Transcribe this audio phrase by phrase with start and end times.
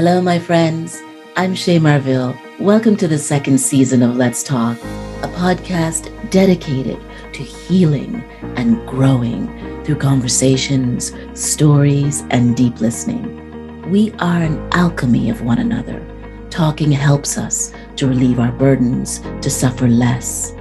[0.00, 1.02] Hello, my friends.
[1.36, 2.34] I'm Shay Marville.
[2.58, 6.98] Welcome to the second season of Let's Talk, a podcast dedicated
[7.34, 8.24] to healing
[8.56, 9.46] and growing
[9.84, 13.90] through conversations, stories, and deep listening.
[13.90, 16.02] We are an alchemy of one another.
[16.48, 20.54] Talking helps us to relieve our burdens, to suffer less,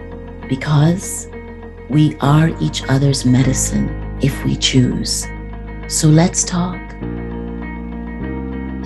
[0.50, 1.30] because
[1.90, 5.26] we are each other's medicine if we choose.
[5.88, 6.78] So let's talk.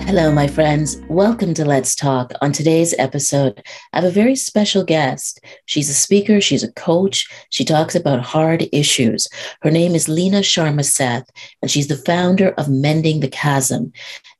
[0.06, 1.00] Hello, my friends.
[1.08, 2.32] Welcome to Let's Talk.
[2.42, 3.62] On today's episode,
[3.94, 5.40] I have a very special guest.
[5.64, 9.26] She's a speaker, she's a coach, she talks about hard issues.
[9.62, 11.28] Her name is Lena Sharma Seth,
[11.62, 13.92] and she's the founder of Mending the Chasm,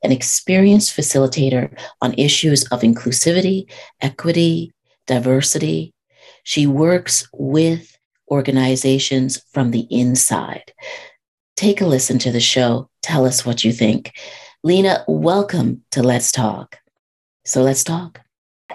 [0.03, 3.65] an experienced facilitator on issues of inclusivity,
[4.03, 4.71] equity,
[5.07, 5.95] diversity.
[6.43, 7.97] She works with
[8.31, 10.75] organizations from the inside.
[11.57, 12.91] Take a listen to the show.
[13.03, 14.13] Tell us what you think.
[14.67, 16.79] Lena, welcome to Let's Talk.
[17.45, 18.23] So let's talk.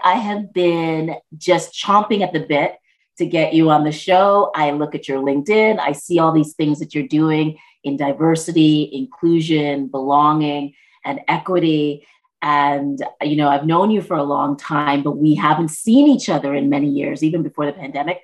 [0.03, 2.75] I have been just chomping at the bit
[3.17, 4.51] to get you on the show.
[4.53, 8.87] I look at your LinkedIn, I see all these things that you're doing in diversity,
[8.93, 12.05] inclusion, belonging, and equity.
[12.43, 16.29] And, you know, I've known you for a long time, but we haven't seen each
[16.29, 18.21] other in many years, even before the pandemic.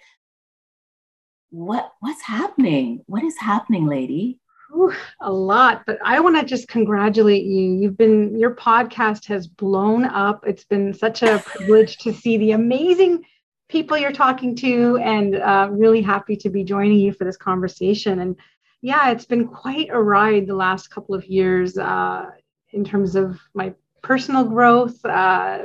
[1.49, 3.01] What, what's happening?
[3.07, 4.39] What is happening, lady?
[4.75, 7.75] Ooh, a lot, but I want to just congratulate you.
[7.75, 10.43] You've been, your podcast has blown up.
[10.45, 13.23] It's been such a privilege to see the amazing
[13.69, 18.19] people you're talking to, and uh, really happy to be joining you for this conversation.
[18.19, 18.35] And
[18.81, 22.25] yeah, it's been quite a ride the last couple of years uh,
[22.73, 25.59] in terms of my personal growth, uh,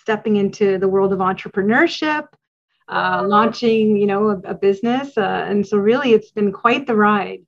[0.00, 2.26] stepping into the world of entrepreneurship.
[2.88, 6.94] Uh, launching, you know, a, a business, uh, and so really, it's been quite the
[6.94, 7.40] ride.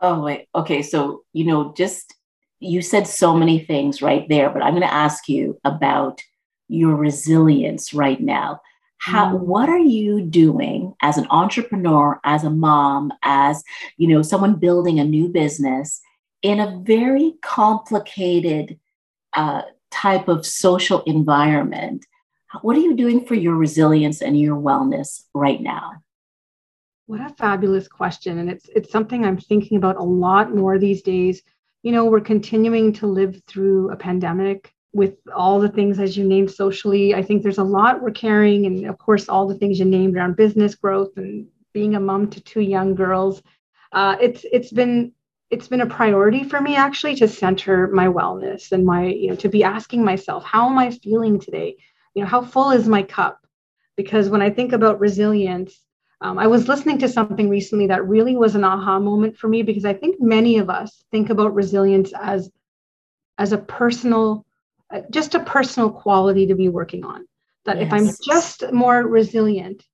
[0.00, 0.48] Oh, wait.
[0.54, 0.82] Okay.
[0.82, 2.14] So, you know, just
[2.60, 6.22] you said so many things right there, but I'm going to ask you about
[6.68, 8.60] your resilience right now.
[8.98, 9.40] How, mm.
[9.40, 13.62] what are you doing as an entrepreneur, as a mom, as,
[13.96, 16.00] you know, someone building a new business
[16.42, 18.78] in a very complicated
[19.34, 22.06] uh, type of social environment?
[22.62, 25.92] What are you doing for your resilience and your wellness right now?
[27.06, 28.38] What a fabulous question.
[28.38, 31.42] And it's it's something I'm thinking about a lot more these days.
[31.82, 36.24] You know, we're continuing to live through a pandemic with all the things as you
[36.24, 37.14] named socially.
[37.14, 40.16] I think there's a lot we're carrying, and of course, all the things you named
[40.16, 43.42] around business growth and being a mom to two young girls.
[43.92, 45.12] Uh, it's it's been
[45.50, 49.36] it's been a priority for me actually to center my wellness and my you know
[49.36, 51.76] to be asking myself how am i feeling today
[52.14, 53.46] you know how full is my cup
[53.96, 55.83] because when i think about resilience
[56.24, 59.62] um, I was listening to something recently that really was an aha moment for me
[59.62, 62.50] because I think many of us think about resilience as
[63.36, 64.46] as a personal,
[64.90, 67.26] uh, just a personal quality to be working on.
[67.66, 67.86] That yes.
[67.86, 69.84] if I'm just more resilient,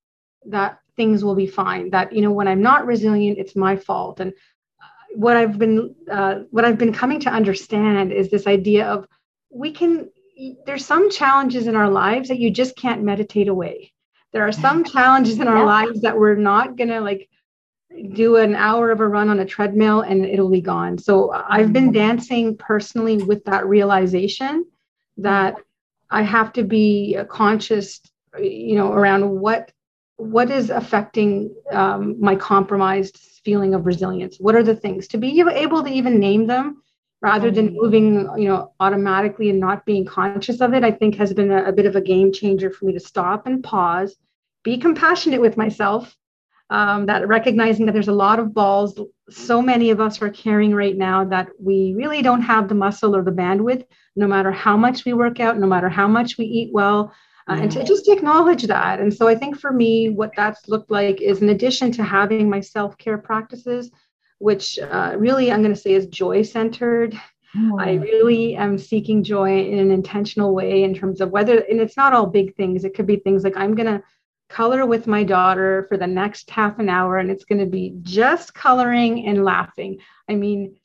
[0.47, 1.91] that things will be fine.
[1.91, 4.21] That you know when I'm not resilient, it's my fault.
[4.21, 8.87] And uh, what I've been uh, what I've been coming to understand is this idea
[8.87, 9.05] of
[9.51, 10.09] we can.
[10.65, 13.93] There's some challenges in our lives that you just can't meditate away
[14.33, 15.65] there are some challenges in our yeah.
[15.65, 17.29] lives that we're not to like
[18.15, 20.99] do an hour of a run on a treadmill and it'll be gone.
[20.99, 21.95] So I've been mm-hmm.
[21.95, 24.65] dancing personally with that realization
[25.17, 25.57] that
[26.11, 28.01] I have to be conscious,
[28.39, 29.73] you know, around what
[30.17, 34.37] what is affecting um, my compromised feeling of resilience.
[34.39, 36.83] What are the things to be able to even name them
[37.23, 37.77] rather than mm-hmm.
[37.77, 41.65] moving, you know, automatically and not being conscious of it, I think has been a,
[41.65, 44.17] a bit of a game changer for me to stop and pause,
[44.63, 46.15] be compassionate with myself.
[46.71, 48.97] Um, that recognizing that there's a lot of balls,
[49.29, 53.17] so many of us are carrying right now that we really don't have the muscle
[53.17, 56.45] or the bandwidth, no matter how much we work out, no matter how much we
[56.45, 57.13] eat well,
[57.49, 59.01] uh, and to just acknowledge that.
[59.01, 62.49] And so I think for me, what that's looked like is in addition to having
[62.49, 63.91] my self care practices,
[64.41, 67.15] which uh, really I'm going to say is joy centered.
[67.57, 67.79] Oh.
[67.79, 71.97] I really am seeking joy in an intentional way in terms of whether, and it's
[71.97, 72.85] not all big things.
[72.85, 74.03] It could be things like I'm going to
[74.49, 77.95] color with my daughter for the next half an hour, and it's going to be
[78.03, 79.99] just coloring and laughing.
[80.29, 80.77] I mean,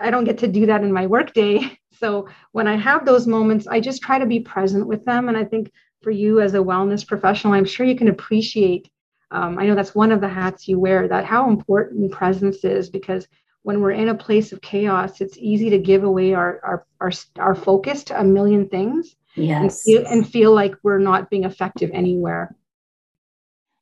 [0.00, 1.78] I don't get to do that in my workday.
[1.98, 5.30] So when I have those moments, I just try to be present with them.
[5.30, 5.72] And I think
[6.02, 8.90] for you as a wellness professional, I'm sure you can appreciate
[9.30, 12.88] um, I know that's one of the hats you wear, that how important presence is
[12.88, 13.26] because
[13.62, 17.12] when we're in a place of chaos, it's easy to give away our, our, our,
[17.38, 19.60] our focus to a million things yes.
[19.60, 22.54] and, feel, and feel like we're not being effective anywhere.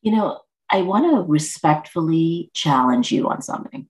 [0.01, 3.87] You know, I want to respectfully challenge you on something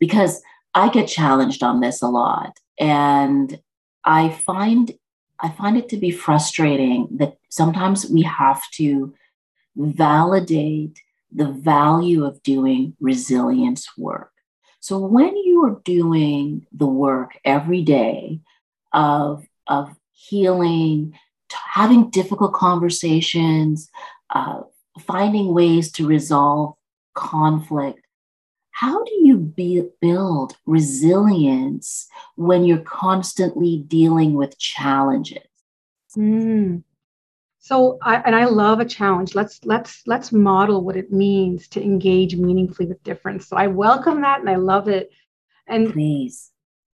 [0.00, 0.42] because
[0.74, 2.58] I get challenged on this a lot.
[2.78, 3.58] And
[4.04, 4.92] I find
[5.38, 9.14] I find it to be frustrating that sometimes we have to
[9.76, 10.98] validate
[11.32, 14.32] the value of doing resilience work.
[14.80, 18.40] So when you are doing the work every day
[18.92, 21.18] of, of healing,
[21.50, 23.90] having difficult conversations,
[24.30, 24.60] uh,
[25.00, 26.74] finding ways to resolve
[27.14, 28.00] conflict,
[28.70, 32.06] how do you be, build resilience
[32.36, 35.48] when you're constantly dealing with challenges?
[36.16, 36.82] Mm.
[37.66, 39.34] So, I, and I love a challenge.
[39.34, 43.48] Let's let's let's model what it means to engage meaningfully with difference.
[43.48, 45.10] So I welcome that, and I love it.
[45.66, 46.52] And please,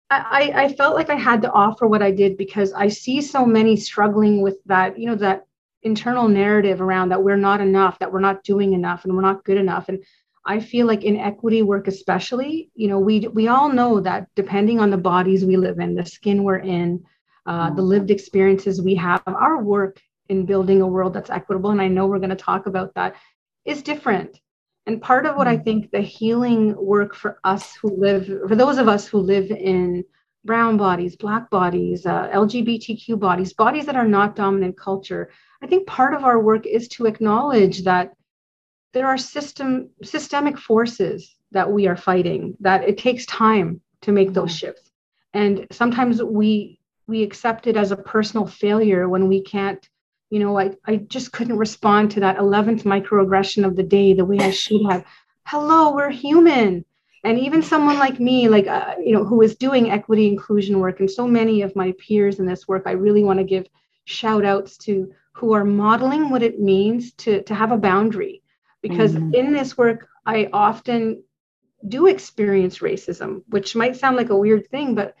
[0.09, 3.45] I, I felt like I had to offer what I did because I see so
[3.45, 4.97] many struggling with that.
[4.97, 5.45] You know that
[5.83, 9.43] internal narrative around that we're not enough, that we're not doing enough, and we're not
[9.43, 9.89] good enough.
[9.89, 10.03] And
[10.43, 14.79] I feel like in equity work, especially, you know, we we all know that depending
[14.79, 17.05] on the bodies we live in, the skin we're in,
[17.45, 17.89] uh, the mm.
[17.89, 22.07] lived experiences we have, our work in building a world that's equitable, and I know
[22.07, 23.15] we're going to talk about that,
[23.65, 24.39] is different.
[24.85, 25.63] And part of what I mm.
[25.63, 30.03] think the healing work for us who live, for those of us who live in
[30.45, 35.29] brown bodies, black bodies, uh, LGBTQ bodies, bodies that are not dominant culture,
[35.61, 38.13] I think part of our work is to acknowledge that
[38.91, 44.33] there are system systemic forces that we are fighting that it takes time to make
[44.33, 44.59] those mm.
[44.59, 44.91] shifts
[45.33, 49.89] and sometimes we we accept it as a personal failure when we can't
[50.29, 54.25] you know, I, I just couldn't respond to that 11th microaggression of the day the
[54.25, 55.05] way I should have.
[55.45, 56.85] Hello, we're human.
[57.23, 60.99] And even someone like me, like, uh, you know, who is doing equity inclusion work,
[60.99, 63.67] and so many of my peers in this work, I really want to give
[64.05, 68.41] shout outs to who are modeling what it means to, to have a boundary.
[68.81, 69.33] Because mm-hmm.
[69.33, 71.23] in this work, I often
[71.87, 75.15] do experience racism, which might sound like a weird thing, but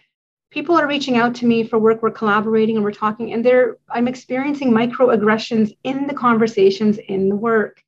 [0.53, 3.77] people are reaching out to me for work we're collaborating and we're talking and they're
[3.89, 7.81] i'm experiencing microaggressions in the conversations in the work.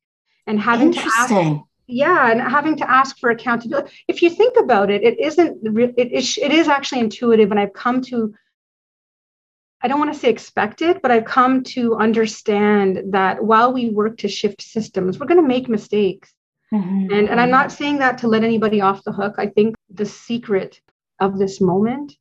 [0.48, 1.34] And having to ask
[1.88, 3.90] yeah and having to ask for accountability.
[4.06, 5.52] If you think about it it isn't
[5.96, 8.34] it is, it is actually intuitive and i've come to
[9.82, 13.90] i don't want to say expect it but i've come to understand that while we
[13.90, 16.32] work to shift systems we're going to make mistakes.
[16.72, 17.12] Mm-hmm.
[17.12, 19.34] and and i'm not saying that to let anybody off the hook.
[19.38, 20.80] I think the secret
[21.20, 22.16] of this moment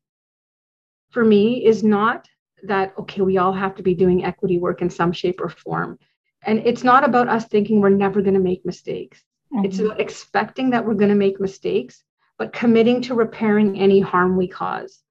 [1.16, 2.28] for me is not
[2.64, 5.98] that, okay, we all have to be doing equity work in some shape or form.
[6.46, 9.24] And it's not about us thinking we're never going to make mistakes.
[9.54, 9.64] Mm-hmm.
[9.64, 12.04] It's about expecting that we're going to make mistakes,
[12.38, 15.04] but committing to repairing any harm we cause.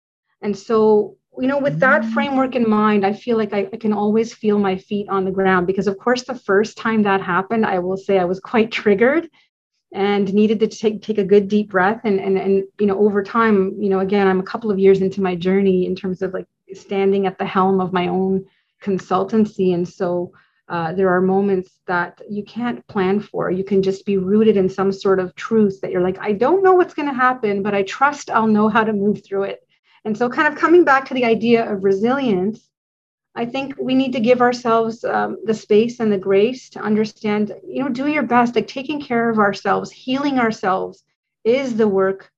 [0.42, 2.12] And so, you know, with that mm-hmm.
[2.12, 5.30] framework in mind, I feel like I, I, can always feel my feet on the
[5.38, 8.70] ground because, of course, the first time that happened, I will say I was quite
[8.82, 9.30] triggered
[9.94, 12.00] and needed to take take a good deep breath.
[12.04, 15.00] And and and you know over time you know again i'm a couple of years
[15.00, 18.44] into my journey in terms of like standing at the helm of my own
[18.82, 19.72] consultancy.
[19.72, 20.32] And so
[20.68, 23.50] uh, there are moments that you can't plan for.
[23.50, 26.62] You can just be rooted in some sort of truth that you're like i don't
[26.62, 29.60] know what's going to happen but i trust i'll know how to move through it.
[30.06, 32.68] And so kind of coming back to the idea of resilience
[33.36, 37.52] I think we need to give ourselves um, the space and the grace to understand,
[37.66, 38.54] you know, do your best.
[38.54, 41.02] Like taking care of ourselves, healing ourselves
[41.42, 42.30] is the work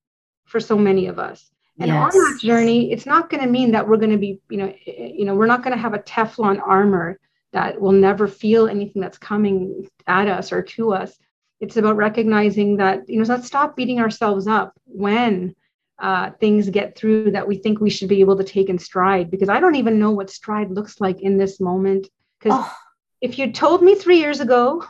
[0.46, 1.50] for so many of us.
[1.78, 2.14] And yes.
[2.14, 4.75] on that journey, it's not going to mean that we're going to be, you know,
[4.87, 7.18] you know, we're not going to have a Teflon armor
[7.52, 11.18] that will never feel anything that's coming at us or to us.
[11.61, 15.54] It's about recognizing that, you know, let's stop beating ourselves up when
[15.99, 19.31] uh, things get through that we think we should be able to take in stride
[19.31, 22.09] because I don't even know what stride looks like in this moment.
[22.38, 22.76] Because oh.
[23.21, 24.85] if you told me three years ago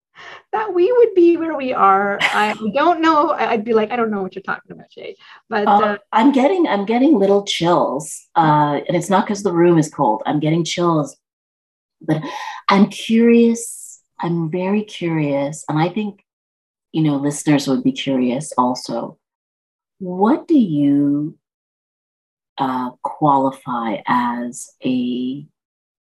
[0.52, 3.30] that we would be where we are, I don't know.
[3.30, 5.16] I'd be like, I don't know what you're talking about, Shay.
[5.48, 9.52] But uh, uh, I'm getting, I'm getting little chills, uh, and it's not because the
[9.52, 10.22] room is cold.
[10.26, 11.16] I'm getting chills,
[12.02, 12.22] but
[12.68, 14.02] I'm curious.
[14.18, 16.22] I'm very curious, and I think
[16.92, 19.16] you know listeners would be curious also
[20.00, 21.38] what do you
[22.58, 25.46] uh, qualify as a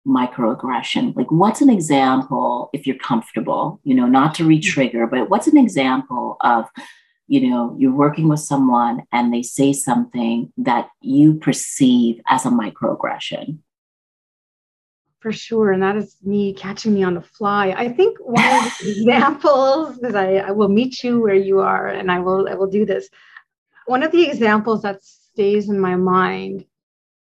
[0.08, 1.14] microaggression?
[1.14, 5.58] Like, what's an example, if you're comfortable, you know, not to re-trigger, but what's an
[5.58, 6.64] example of,
[7.28, 12.50] you know, you're working with someone and they say something that you perceive as a
[12.50, 13.58] microaggression?
[15.20, 15.70] For sure.
[15.70, 17.74] And that is me catching me on the fly.
[17.76, 21.86] I think one of the examples is I, I will meet you where you are
[21.86, 23.08] and I will I will do this
[23.86, 26.64] one of the examples that stays in my mind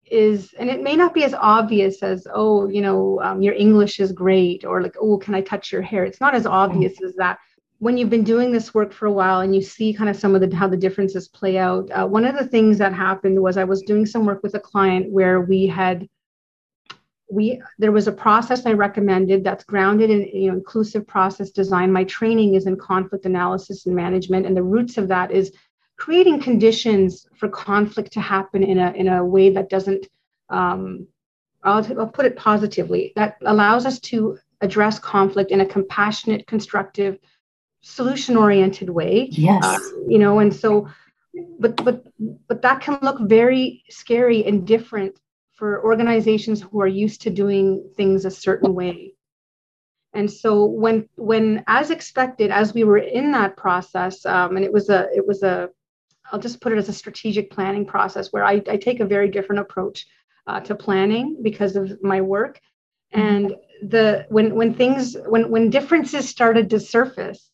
[0.04, 4.00] is, and it may not be as obvious as, oh, you know, um, your English
[4.00, 6.04] is great, or like, oh, can I touch your hair?
[6.04, 7.38] It's not as obvious as that.
[7.82, 10.37] when you've been doing this work for a while and you see kind of some
[10.37, 13.56] of the how the differences play out uh, one of the things that happened was
[13.56, 16.09] i was doing some work with a client where we had
[17.28, 21.90] we there was a process i recommended that's grounded in you know inclusive process design
[21.90, 25.52] my training is in conflict analysis and management and the roots of that is
[26.02, 30.09] creating conditions for conflict to happen in a in a way that doesn't
[30.49, 31.06] um,
[31.62, 37.18] I'll, I'll put it positively that allows us to address conflict in a compassionate constructive
[37.82, 39.28] solution oriented way.
[39.30, 39.64] Yes.
[39.64, 39.78] Uh,
[40.09, 40.88] you know and so
[41.61, 42.04] but but
[42.49, 45.14] but that can look very scary and different
[45.52, 49.14] for organizations who are used to doing things a certain way.
[50.14, 54.73] And so when when as expected as we were in that process um, and it
[54.73, 55.71] was a it was a
[56.32, 59.28] i'll just put it as a strategic planning process where i, I take a very
[59.28, 60.06] different approach
[60.46, 62.60] uh, to planning because of my work.
[63.12, 67.50] And the when when things when when differences started to surface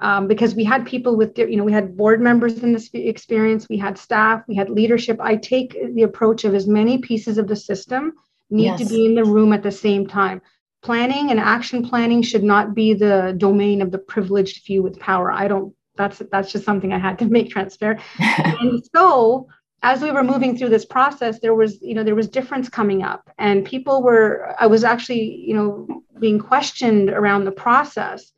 [0.00, 3.66] um, because we had people with you know we had board members in this experience
[3.68, 7.46] we had staff we had leadership i take the approach of as many pieces of
[7.46, 8.14] the system
[8.50, 8.80] need yes.
[8.80, 10.40] to be in the room at the same time.
[10.82, 15.32] Planning and action planning should not be the domain of the privileged few with power.
[15.32, 18.00] I don't that's that's just something i had to make transparent.
[18.18, 19.48] And so
[19.82, 23.02] as we were moving through this process there was you know there was difference coming
[23.02, 23.30] up.
[23.38, 28.32] And people were i was actually you know being questioned around the process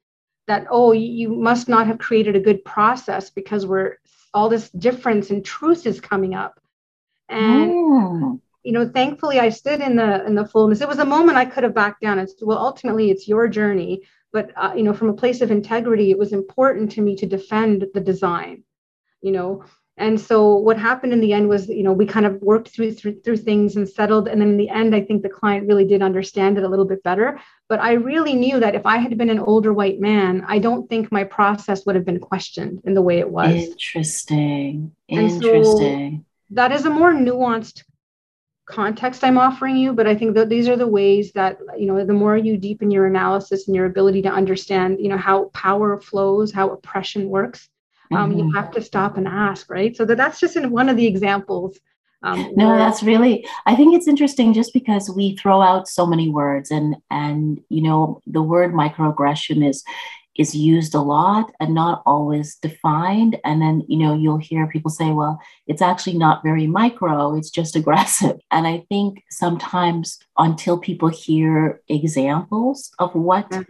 [0.46, 3.98] that oh you must not have created a good process because we're
[4.34, 6.60] all this difference and truth is coming up.
[7.28, 8.40] And mm.
[8.62, 10.80] you know thankfully i stood in the in the fullness.
[10.80, 12.18] It was a moment i could have backed down.
[12.18, 15.50] And said well ultimately it's your journey but uh, you know from a place of
[15.50, 18.62] integrity it was important to me to defend the design
[19.20, 19.64] you know?
[19.96, 22.92] And so what happened in the end was you know we kind of worked through,
[22.92, 24.28] through through things and settled.
[24.28, 26.84] And then in the end i think the client really did understand it a little
[26.84, 27.40] bit better.
[27.68, 30.88] But i really knew that if i had been an older white man i don't
[30.88, 33.50] think my process would have been questioned in the way it was.
[33.50, 34.92] Interesting.
[35.08, 37.82] Interesting so that is a more nuanced
[38.68, 42.04] context i'm offering you but i think that these are the ways that you know
[42.04, 45.98] the more you deepen your analysis and your ability to understand you know how power
[46.00, 47.68] flows how oppression works
[48.10, 48.40] um, mm-hmm.
[48.40, 51.06] you have to stop and ask right so that, that's just in one of the
[51.06, 51.78] examples
[52.22, 56.28] um, no that's really i think it's interesting just because we throw out so many
[56.28, 59.82] words and and you know the word microaggression is
[60.38, 64.90] is used a lot and not always defined and then you know you'll hear people
[64.90, 70.78] say well it's actually not very micro it's just aggressive and i think sometimes until
[70.78, 73.62] people hear examples of what yeah.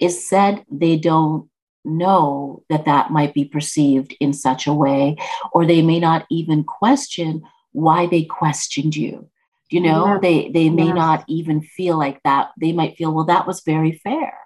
[0.00, 1.48] is said they don't
[1.86, 5.16] know that that might be perceived in such a way,
[5.52, 7.42] or they may not even question
[7.72, 9.28] why they questioned you.
[9.70, 10.18] You know, yeah.
[10.20, 12.50] they they may not even feel like that.
[12.60, 14.38] They might feel, well, that was very fair,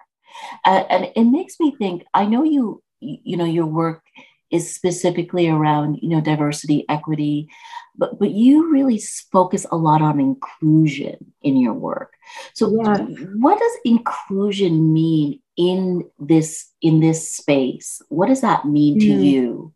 [0.65, 2.03] uh, and it makes me think.
[2.13, 2.83] I know you.
[2.99, 4.03] You know, your work
[4.51, 7.49] is specifically around you know diversity, equity,
[7.97, 12.13] but but you really focus a lot on inclusion in your work.
[12.53, 19.05] So, what does inclusion mean in this in this space what does that mean to
[19.05, 19.23] mm.
[19.23, 19.73] you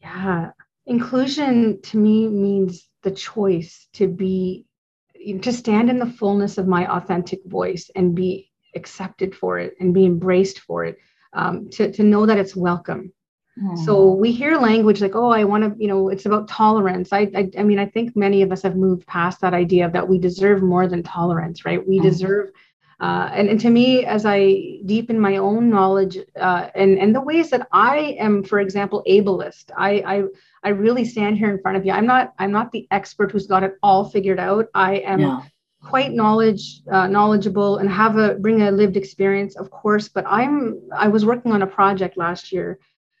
[0.00, 0.50] yeah
[0.86, 4.64] inclusion to me means the choice to be
[5.42, 8.47] to stand in the fullness of my authentic voice and be
[8.80, 10.96] accepted for it and be embraced for it
[11.32, 13.12] um, to, to know that it's welcome
[13.84, 14.20] so hmm.
[14.20, 17.50] we hear language like oh i want to you know it's about tolerance I, I,
[17.58, 20.18] I mean i think many of us have moved past that idea of that we
[20.18, 22.50] deserve more than tolerance right we mm deserve
[23.00, 27.20] uh, and, and to me, as I deepen my own knowledge uh, and, and the
[27.20, 30.24] ways that I am, for example, ableist, I, I,
[30.64, 31.92] I really stand here in front of you.
[31.92, 34.66] I'm not I'm not the expert who's got it all figured out.
[34.74, 35.42] I am yeah.
[35.82, 40.08] Quite knowledge uh, knowledgeable and have a bring a lived experience, of course.
[40.08, 42.78] But I'm I was working on a project last year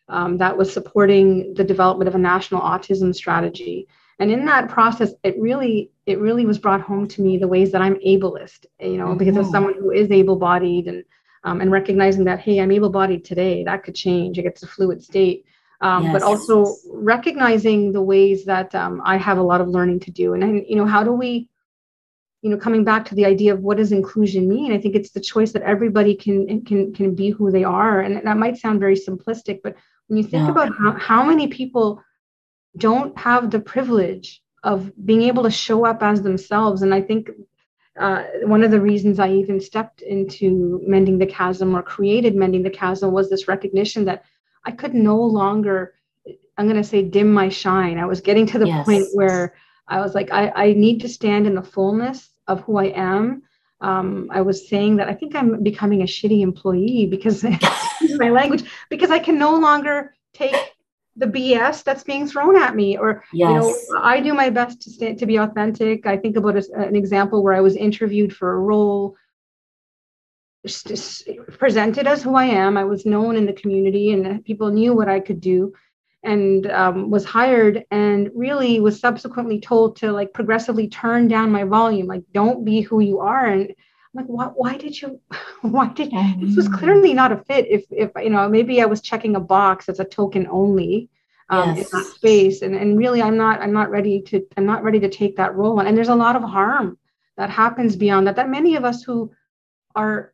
[0.08, 3.88] um, that was supporting the development of a national autism strategy
[4.18, 7.72] and in that process it really it really was brought home to me the ways
[7.72, 9.18] that i'm ableist you know mm-hmm.
[9.18, 11.04] because of someone who is able-bodied and
[11.44, 15.02] um, and recognizing that hey i'm able-bodied today that could change it gets a fluid
[15.02, 15.44] state
[15.80, 16.12] um, yes.
[16.12, 20.34] but also recognizing the ways that um, i have a lot of learning to do
[20.34, 21.48] and, and you know how do we
[22.42, 25.10] you know coming back to the idea of what does inclusion mean i think it's
[25.10, 28.80] the choice that everybody can can can be who they are and that might sound
[28.80, 29.74] very simplistic but
[30.06, 30.50] when you think yeah.
[30.50, 32.02] about how, how many people
[32.76, 36.82] don't have the privilege of being able to show up as themselves.
[36.82, 37.30] And I think
[37.98, 42.62] uh, one of the reasons I even stepped into Mending the Chasm or created Mending
[42.62, 44.24] the Chasm was this recognition that
[44.64, 45.94] I could no longer,
[46.56, 47.98] I'm going to say, dim my shine.
[47.98, 48.84] I was getting to the yes.
[48.84, 49.54] point where
[49.88, 53.42] I was like, I, I need to stand in the fullness of who I am.
[53.80, 57.44] um, I was saying that I think I'm becoming a shitty employee because
[58.18, 60.56] my language because I can no longer take
[61.16, 62.96] the BS that's being thrown at me.
[62.96, 63.48] Or yes.
[63.48, 66.06] you know, I do my best to stay, to be authentic.
[66.06, 69.16] I think about a, an example where I was interviewed for a role.
[70.66, 71.28] Just
[71.58, 72.76] presented as who I am.
[72.76, 75.72] I was known in the community, and people knew what I could do
[76.24, 81.64] and um, was hired and really was subsequently told to like progressively turn down my
[81.64, 83.74] volume like don't be who you are and I'm
[84.14, 85.20] like why, why did you
[85.62, 86.44] why did mm-hmm.
[86.44, 89.40] this was clearly not a fit if if you know maybe i was checking a
[89.40, 91.08] box as a token only
[91.50, 91.92] um, yes.
[91.92, 95.00] in that space and, and really i'm not i'm not ready to i'm not ready
[95.00, 96.98] to take that role and there's a lot of harm
[97.36, 99.30] that happens beyond that that many of us who
[99.94, 100.32] are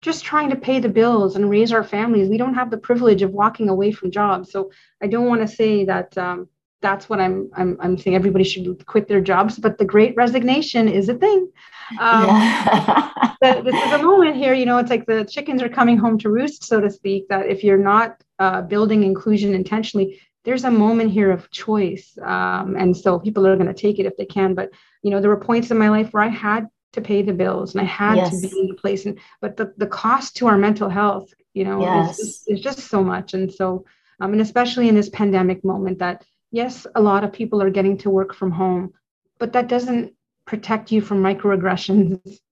[0.00, 2.28] just trying to pay the bills and raise our families.
[2.28, 4.52] We don't have the privilege of walking away from jobs.
[4.52, 4.70] So
[5.02, 6.48] I don't want to say that um,
[6.80, 8.14] that's what I'm, I'm I'm saying.
[8.14, 11.50] Everybody should quit their jobs, but the Great Resignation is a thing.
[11.98, 13.10] Um, yeah.
[13.42, 14.54] this is a moment here.
[14.54, 17.26] You know, it's like the chickens are coming home to roost, so to speak.
[17.28, 22.76] That if you're not uh, building inclusion intentionally, there's a moment here of choice, um,
[22.76, 24.54] and so people are going to take it if they can.
[24.54, 24.70] But
[25.02, 27.74] you know, there were points in my life where I had to pay the bills
[27.74, 28.30] and I had yes.
[28.30, 29.06] to be in the place.
[29.06, 32.18] And but the, the cost to our mental health, you know, yes.
[32.18, 33.34] is, is, just so much.
[33.34, 33.84] And so,
[34.20, 37.98] um, and especially in this pandemic moment, that yes, a lot of people are getting
[37.98, 38.92] to work from home,
[39.38, 40.14] but that doesn't
[40.46, 42.38] protect you from microaggressions.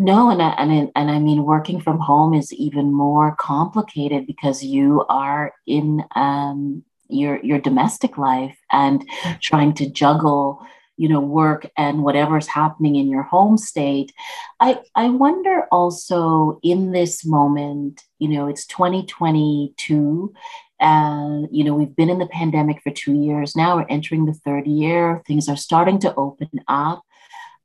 [0.00, 4.64] No, and I, and and I mean, working from home is even more complicated because
[4.64, 9.08] you are in um, your your domestic life and
[9.40, 10.66] trying to juggle
[11.00, 14.12] you know work and whatever's happening in your home state.
[14.60, 20.34] I i wonder also in this moment you know it's 2022
[20.78, 23.56] and you know we've been in the pandemic for two years.
[23.56, 25.22] Now we're entering the third year.
[25.26, 27.02] Things are starting to open up.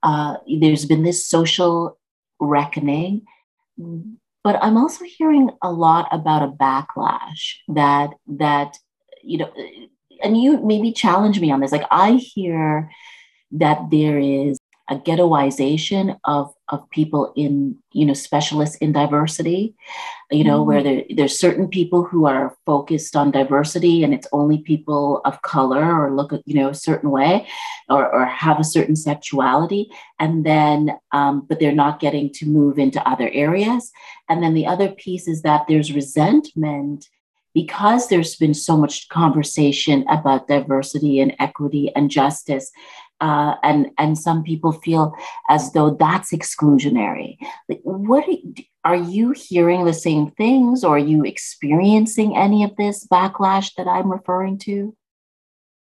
[0.02, 2.00] Uh, there's been this social
[2.40, 3.24] reckoning.
[4.46, 8.12] But i'm also hearing a lot about a backlash that
[8.44, 8.78] that
[9.22, 9.52] you know
[10.24, 11.74] and you maybe challenge me on this.
[11.74, 12.90] Like i hear
[13.52, 14.58] that there is
[14.90, 19.76] a ghettoization of of people in you know specialists in diversity
[20.30, 20.68] you know mm-hmm.
[20.68, 25.42] where there, there's certain people who are focused on diversity and it's only people of
[25.42, 27.48] color or look you know a certain way
[27.90, 32.78] or, or have a certain sexuality and then um, but they're not getting to move
[32.78, 33.92] into other areas
[34.30, 37.10] and then the other piece is that there's resentment
[37.56, 42.72] because there's been so much conversation about diversity and equity and justice
[43.22, 45.16] uh, and and some people feel
[45.50, 47.38] as though that's exclusionary.
[47.70, 48.26] Like, what
[48.84, 53.88] are you hearing the same things, or are you experiencing any of this backlash that
[53.88, 54.96] I'm referring to?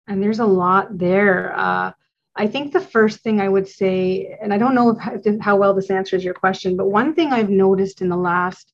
[0.08, 1.56] And there's a lot there.
[1.56, 1.92] Uh,
[2.34, 5.74] I think the first thing I would say, and I don't know if, how well
[5.74, 8.72] this answers your question, but one thing I've noticed in the last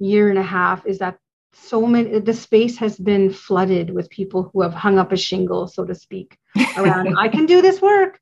[0.00, 1.18] year and a half is that
[1.52, 5.66] so many the space has been flooded with people who have hung up a shingle
[5.66, 6.38] so to speak
[6.76, 8.18] around i can do this work.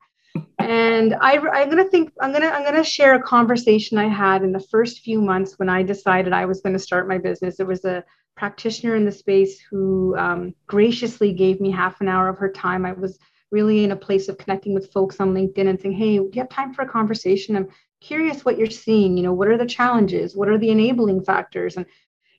[0.58, 4.08] And I, i'm going to think i'm going to i'm to share a conversation i
[4.08, 7.18] had in the first few months when i decided i was going to start my
[7.18, 7.56] business.
[7.56, 8.04] There was a
[8.36, 12.86] practitioner in the space who um, graciously gave me half an hour of her time.
[12.86, 13.18] I was
[13.50, 16.40] really in a place of connecting with folks on linkedin and saying hey do you
[16.40, 17.56] have time for a conversation?
[17.56, 17.68] I'm
[18.00, 19.16] curious what you're seeing.
[19.16, 20.36] You know what are the challenges?
[20.36, 21.76] What are the enabling factors?
[21.76, 21.86] And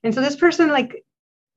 [0.04, 1.04] and so this person, like,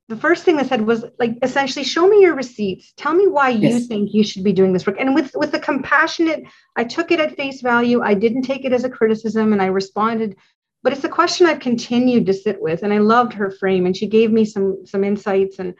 [0.09, 2.93] the first thing they said was like essentially show me your receipts.
[2.97, 4.97] Tell me why you think you should be doing this work.
[4.99, 6.43] And with with the compassionate
[6.75, 8.01] i took it at face value.
[8.01, 10.35] I didn't take it as a criticism and i responded.
[10.81, 13.95] But it's a question i've continued to sit with and i loved her frame and
[13.95, 15.59] she gave me some some insights.
[15.59, 15.73] And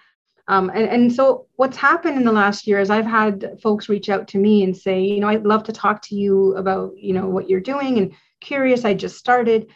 [0.47, 4.09] um, and, and so what's happened in the last year is I've had folks reach
[4.09, 7.13] out to me and say, you know, I'd love to talk to you about, you
[7.13, 8.83] know, what you're doing and curious.
[8.83, 9.67] I just started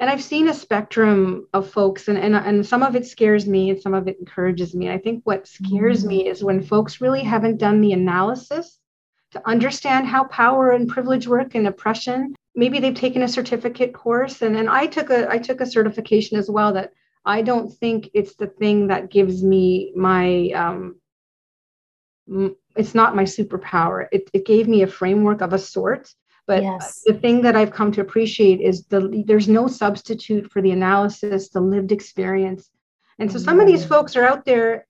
[0.00, 3.68] and I've seen a spectrum of folks, and, and, and some of it scares me
[3.68, 4.88] and some of it encourages me.
[4.88, 8.78] I think what scares me is when folks really haven't done the analysis
[9.32, 12.34] to understand how power and privilege work and oppression.
[12.54, 16.38] Maybe they've taken a certificate course, and, and I took a I took a certification
[16.38, 16.92] as well that
[17.26, 20.96] I don't think it's the thing that gives me my um,
[22.74, 24.06] it's not my superpower.
[24.12, 26.12] It, it gave me a framework of a sort
[26.46, 27.02] but yes.
[27.06, 31.50] the thing that I've come to appreciate is the there's no substitute for the analysis,
[31.50, 32.70] the lived experience.
[33.18, 34.86] And so some of these folks are out there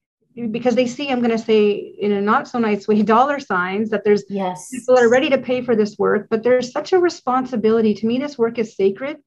[0.50, 3.90] because they see, I'm going to say in a not so nice way, dollar signs
[3.90, 4.70] that there's yes.
[4.70, 7.94] people are ready to pay for this work, but there's such a responsibility.
[7.94, 9.18] To me, this work is sacred.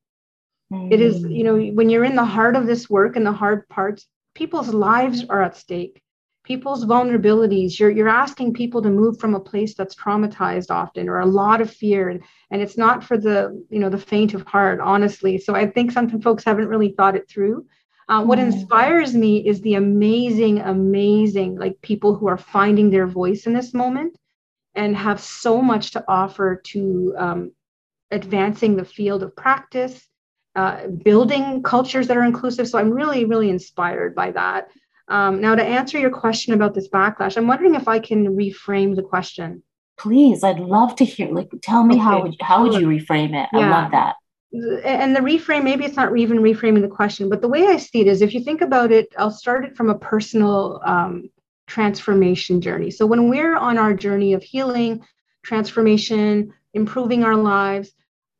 [0.71, 0.91] Mm.
[0.91, 1.35] It is, mm.
[1.35, 4.73] you know, when you're in the heart of this work and the hard parts, people's
[4.73, 6.01] lives are at stake.
[6.43, 7.79] People's vulnerabilities.
[7.79, 11.61] You're you're asking people to move from a place that's traumatized often or a lot
[11.61, 15.37] of fear and, and it's not for the you know the faint of heart honestly.
[15.37, 17.65] So i think some folks haven't really thought it through.
[18.09, 23.47] Uh, what inspires me is the amazing amazing like people who are finding their voice
[23.47, 24.17] in this moment
[24.75, 27.51] and have so much to offer to um,
[28.11, 30.07] advancing the field of practice
[30.55, 32.67] uh, building cultures that are inclusive.
[32.67, 34.67] So i'm really really inspired by that
[35.07, 38.95] um, now, to answer your question about this backlash, I'm wondering if I can reframe
[38.95, 39.63] the question.
[39.97, 41.29] Please, I'd love to hear.
[41.29, 42.03] Like, tell me okay.
[42.03, 43.49] how would how would you reframe it?
[43.53, 43.59] Yeah.
[43.59, 44.15] I love that.
[44.85, 48.01] And the reframe, maybe it's not even reframing the question, but the way I see
[48.01, 51.29] it is, if you think about it, I'll start it from a personal um,
[51.65, 52.91] transformation journey.
[52.91, 55.03] So when we're on our journey of healing,
[55.41, 57.91] transformation, improving our lives,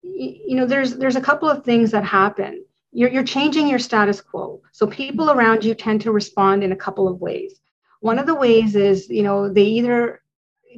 [0.04, 4.21] you know, there's there's a couple of things that happen you're, you're changing your status
[4.21, 4.62] quo.
[4.71, 7.60] So people around you tend to respond in a couple of ways.
[7.99, 10.21] One of the ways is, you know, they either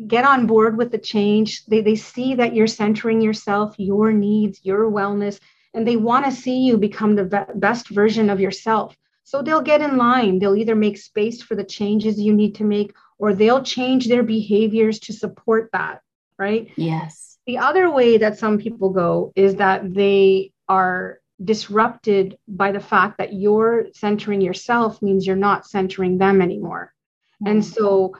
[0.07, 4.59] get on board with the change, they, they see that you're centering yourself, your needs,
[4.63, 5.39] your wellness,
[5.73, 8.95] and they want to see you become the best version of yourself.
[9.23, 10.37] So they'll get in line.
[10.37, 14.23] They'll either make space for the changes you need to make, or they'll change their
[14.23, 16.01] behaviors to support that,
[16.37, 16.69] right?
[16.75, 17.37] Yes.
[17.47, 23.17] The other way that some people go is that they are disrupted by the fact
[23.17, 26.93] that you're centering yourself means you're not centering them anymore.
[27.41, 27.51] Mm-hmm.
[27.51, 28.15] And so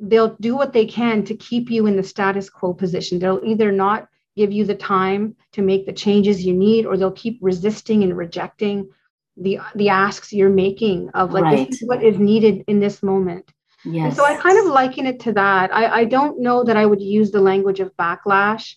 [0.00, 3.18] they'll do what they can to keep you in the status quo position.
[3.18, 7.12] They'll either not give you the time to make the changes you need or they'll
[7.12, 8.90] keep resisting and rejecting
[9.36, 11.70] the the asks you're making of like right.
[11.70, 13.50] this is what is needed in this moment.
[13.84, 14.04] Yes.
[14.04, 15.74] And so I kind of liken it to that.
[15.74, 18.76] I, I don't know that I would use the language of backlash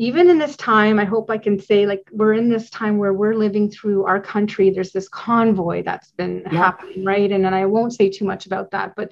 [0.00, 3.12] even in this time, I hope I can say, like, we're in this time where
[3.12, 4.70] we're living through our country.
[4.70, 6.56] There's this convoy that's been yeah.
[6.56, 7.30] happening, right?
[7.30, 9.10] And, and I won't say too much about that, but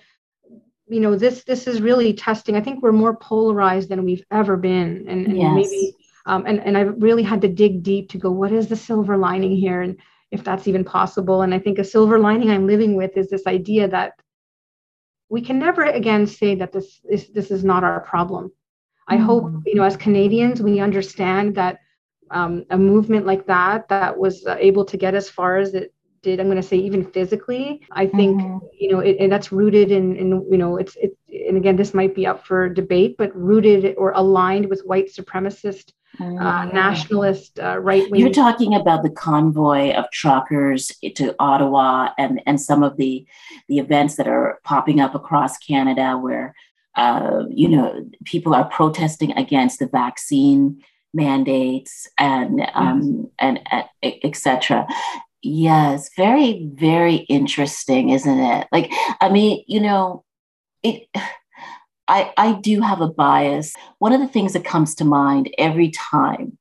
[0.88, 2.57] you know, this this is really testing.
[2.57, 5.53] I think we're more polarized than we've ever been, and, and yes.
[5.53, 5.94] maybe,
[6.27, 9.16] um, and and I really had to dig deep to go, what is the silver
[9.16, 9.99] lining here, and
[10.31, 11.42] if that's even possible.
[11.42, 14.12] And I think a silver lining I'm living with is this idea that
[15.29, 18.53] we can never again say that this is this is not our problem
[19.09, 21.81] I hope, you know, as Canadians, we understand that
[22.31, 25.95] um, a movement like that, that was uh, able to get as far as it
[26.23, 28.66] did, I'm going to say even physically, I think, mm-hmm.
[28.77, 31.95] you know, it, and that's rooted in, in, you know, it's, it, and again, this
[31.95, 36.75] might be up for debate, but rooted or aligned with white supremacist uh, mm-hmm.
[36.75, 38.21] nationalist uh, right wing.
[38.21, 43.27] You're talking about the convoy of truckers to Ottawa and and some of the
[43.69, 46.55] the events that are popping up across Canada where
[46.97, 50.83] uh, you know, people are protesting against the vaccine
[51.13, 54.87] mandates and um, and, and etc.
[55.43, 58.67] Yes, very very interesting, isn't it?
[58.73, 60.25] Like, I mean, you know,
[60.83, 61.09] it.
[62.09, 63.75] I I do have a bias.
[63.99, 66.57] One of the things that comes to mind every time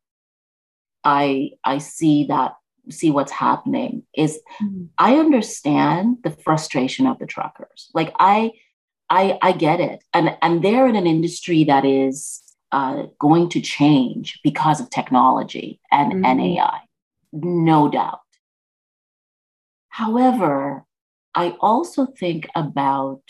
[1.04, 2.56] I I see that
[2.90, 4.86] see what's happening is mm-hmm.
[4.98, 7.92] I understand the frustration of the truckers.
[7.94, 8.54] Like I
[9.10, 10.04] I, I get it.
[10.14, 12.42] And, and they're in an industry that is
[12.72, 16.26] uh, going to change because of technology and, mm-hmm.
[16.26, 16.80] and AI,
[17.32, 18.20] no doubt.
[19.90, 20.84] However,
[21.34, 23.22] I also think about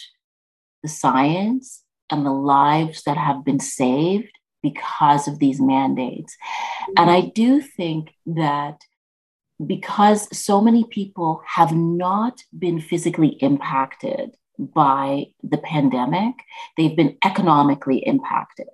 [0.82, 4.32] the science and the lives that have been saved
[4.64, 6.36] because of these mandates.
[6.36, 6.94] Mm-hmm.
[6.98, 8.82] And I do think that
[9.66, 16.36] because so many people have not been physically impacted by the pandemic,
[16.78, 18.68] they've been economically impacted.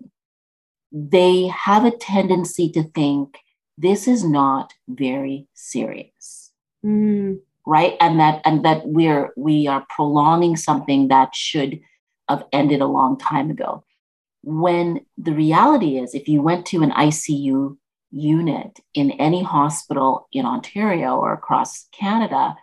[0.92, 3.38] They have a tendency to think
[3.78, 6.52] this is not very serious.
[6.86, 7.40] Mm.
[7.66, 7.96] Right.
[8.00, 11.80] And that and that we're we are prolonging something that should
[12.28, 13.84] have ended a long time ago.
[14.44, 17.78] When the reality is, if you went to an ICU
[18.12, 22.56] unit in any hospital in Ontario or across Canada,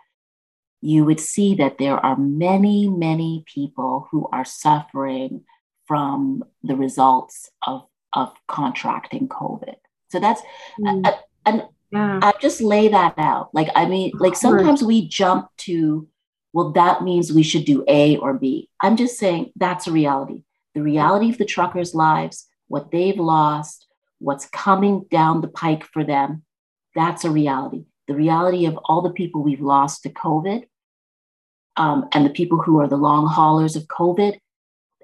[0.81, 5.43] you would see that there are many, many people who are suffering
[5.85, 9.75] from the results of, of contracting COVID.
[10.09, 10.41] So that's,
[10.79, 11.05] mm.
[11.05, 12.19] a, and yeah.
[12.21, 13.49] I just lay that out.
[13.53, 16.07] Like, I mean, like sometimes we jump to,
[16.53, 18.69] well, that means we should do A or B.
[18.81, 20.43] I'm just saying that's a reality.
[20.75, 23.87] The reality of the truckers' lives, what they've lost,
[24.19, 26.43] what's coming down the pike for them,
[26.95, 30.63] that's a reality the reality of all the people we've lost to COVID
[31.79, 34.37] um, and the people who are the long haulers of COVID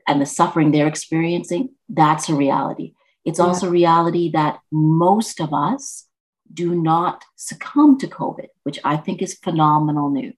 [0.08, 2.94] and the suffering they're experiencing, that's a reality.
[3.24, 3.46] It's yeah.
[3.46, 6.06] also reality that most of us
[6.54, 10.36] do not succumb to COVID, which I think is phenomenal news.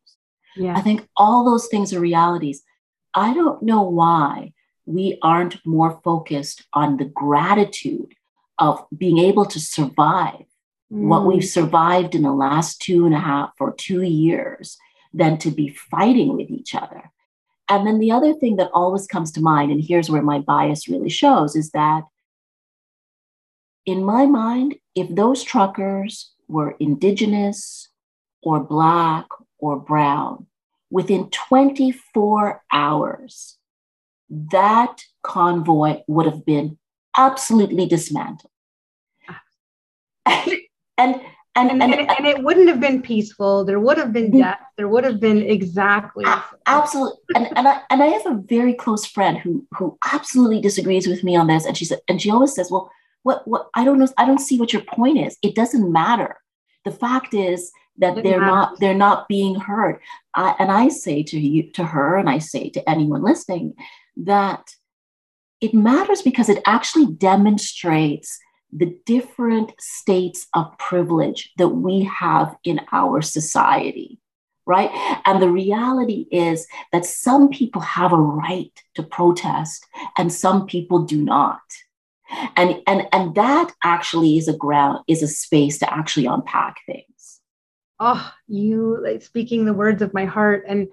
[0.56, 0.78] Yeah.
[0.78, 2.62] I think all those things are realities.
[3.13, 4.54] I don't know why
[4.86, 8.13] we aren't more focused on the gratitude
[8.60, 10.45] of being able to survive
[10.93, 11.08] mm.
[11.08, 14.78] what we've survived in the last two and a half or two years
[15.13, 17.12] than to be fighting with each other.
[17.70, 20.88] And then the other thing that always comes to mind, and here's where my bias
[20.88, 22.04] really shows, is that
[23.86, 27.89] in my mind, if those truckers were indigenous
[28.41, 29.26] or black
[29.60, 30.48] or brown,
[30.89, 33.58] within 24 hours,
[34.30, 36.78] that convoy would have been
[37.15, 38.52] absolutely dismantled.
[39.28, 39.41] Ah.
[40.98, 41.22] and, and,
[41.58, 43.65] and, and, and, and, it wouldn't have been peaceful.
[43.65, 44.41] There would have been mm-hmm.
[44.41, 44.60] death.
[44.78, 46.24] There would have been exactly.
[46.67, 47.17] Absolutely.
[47.36, 51.24] and, and, I, and I have a very close friend who, who absolutely disagrees with
[51.24, 51.65] me on this.
[51.65, 52.91] And she said, and she always says, well,
[53.24, 54.08] what, what, I don't know.
[54.17, 55.38] I don't see what your point is.
[55.41, 56.38] It doesn't matter.
[56.86, 60.00] The fact is that they're not, they're not being heard.
[60.36, 63.74] I, and I say to you, to her, and I say to anyone listening
[64.17, 64.70] that
[65.60, 68.39] it matters because it actually demonstrates
[68.71, 74.19] the different states of privilege that we have in our society,
[74.65, 74.89] right?
[75.25, 79.86] And the reality is that some people have a right to protest
[80.17, 81.62] and some people do not.
[82.58, 87.39] And, and, and that actually is a ground, is a space to actually unpack things.
[87.99, 90.65] Oh, you like speaking the words of my heart.
[90.67, 90.89] And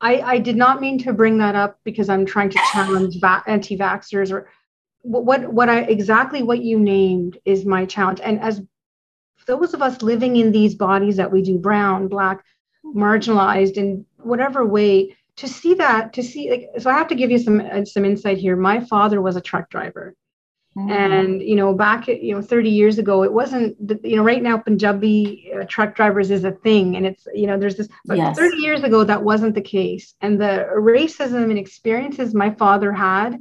[0.00, 3.44] I, I did not mean to bring that up because I'm trying to challenge va-
[3.46, 4.50] anti-vaxxers or
[5.02, 8.20] what what I exactly what you named is my challenge.
[8.22, 8.62] And as
[9.46, 12.44] those of us living in these bodies that we do, brown, black,
[12.84, 17.30] marginalized in whatever way, to see that, to see like, so I have to give
[17.30, 18.56] you some uh, some insight here.
[18.56, 20.14] My father was a truck driver.
[20.76, 20.90] Mm-hmm.
[20.90, 23.76] And you know, back you know, 30 years ago, it wasn't.
[24.04, 27.58] You know, right now, Punjabi uh, truck drivers is a thing, and it's you know,
[27.58, 27.88] there's this.
[28.06, 28.38] But yes.
[28.38, 33.38] 30 years ago, that wasn't the case, and the racism and experiences my father had,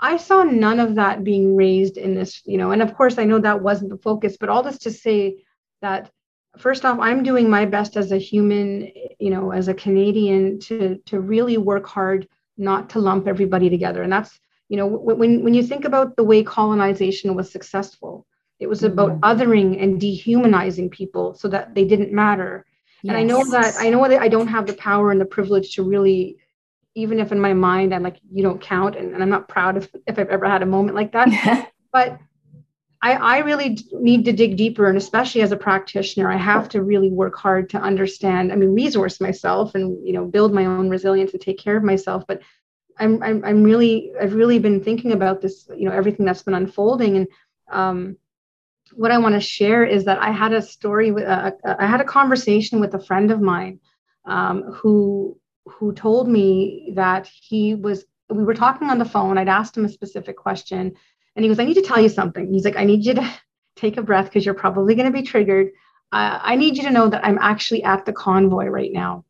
[0.00, 2.42] I saw none of that being raised in this.
[2.44, 4.90] You know, and of course, I know that wasn't the focus, but all this to
[4.90, 5.44] say
[5.82, 6.10] that
[6.58, 10.98] first off, I'm doing my best as a human, you know, as a Canadian, to
[11.06, 14.38] to really work hard not to lump everybody together, and that's
[14.70, 18.26] you know when when you think about the way colonization was successful
[18.60, 19.24] it was about mm-hmm.
[19.24, 22.64] othering and dehumanizing people so that they didn't matter
[23.02, 23.10] yes.
[23.10, 25.74] and i know that i know that i don't have the power and the privilege
[25.74, 26.38] to really
[26.94, 29.76] even if in my mind i'm like you don't count and, and i'm not proud
[29.76, 32.18] if, if i've ever had a moment like that but
[33.02, 36.82] I, I really need to dig deeper and especially as a practitioner i have to
[36.82, 40.90] really work hard to understand i mean resource myself and you know build my own
[40.90, 42.42] resilience and take care of myself but
[43.00, 46.54] I'm, I'm, I'm really, I've really been thinking about this, you know, everything that's been
[46.54, 47.16] unfolding.
[47.16, 47.28] And
[47.70, 48.16] um,
[48.92, 51.86] what I want to share is that I had a story with, uh, uh, I
[51.86, 53.80] had a conversation with a friend of mine
[54.26, 59.38] um, who, who told me that he was, we were talking on the phone.
[59.38, 60.94] I'd asked him a specific question
[61.36, 62.52] and he goes, I need to tell you something.
[62.52, 63.34] He's like, I need you to
[63.76, 65.68] take a breath because you're probably going to be triggered.
[66.12, 69.24] Uh, I need you to know that I'm actually at the convoy right now.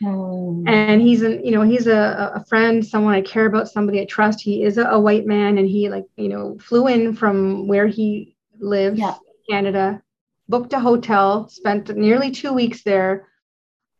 [0.00, 0.66] Hmm.
[0.66, 4.04] And he's an, you know, he's a, a friend, someone I care about, somebody I
[4.04, 4.40] trust.
[4.40, 7.86] He is a, a white man and he like, you know, flew in from where
[7.86, 9.14] he lives, yeah.
[9.48, 10.02] Canada,
[10.48, 13.28] booked a hotel, spent nearly two weeks there.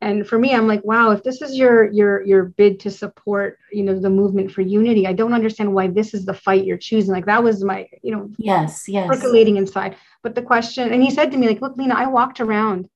[0.04, 3.58] And for me, I'm like, wow, if this is your your your bid to support,
[3.72, 6.76] you know, the movement for unity, I don't understand why this is the fight you're
[6.76, 7.14] choosing.
[7.14, 9.96] Like that was my, you know, yes, yes, percolating inside.
[10.22, 12.86] But the question, and he said to me, like, look, Lena, I walked around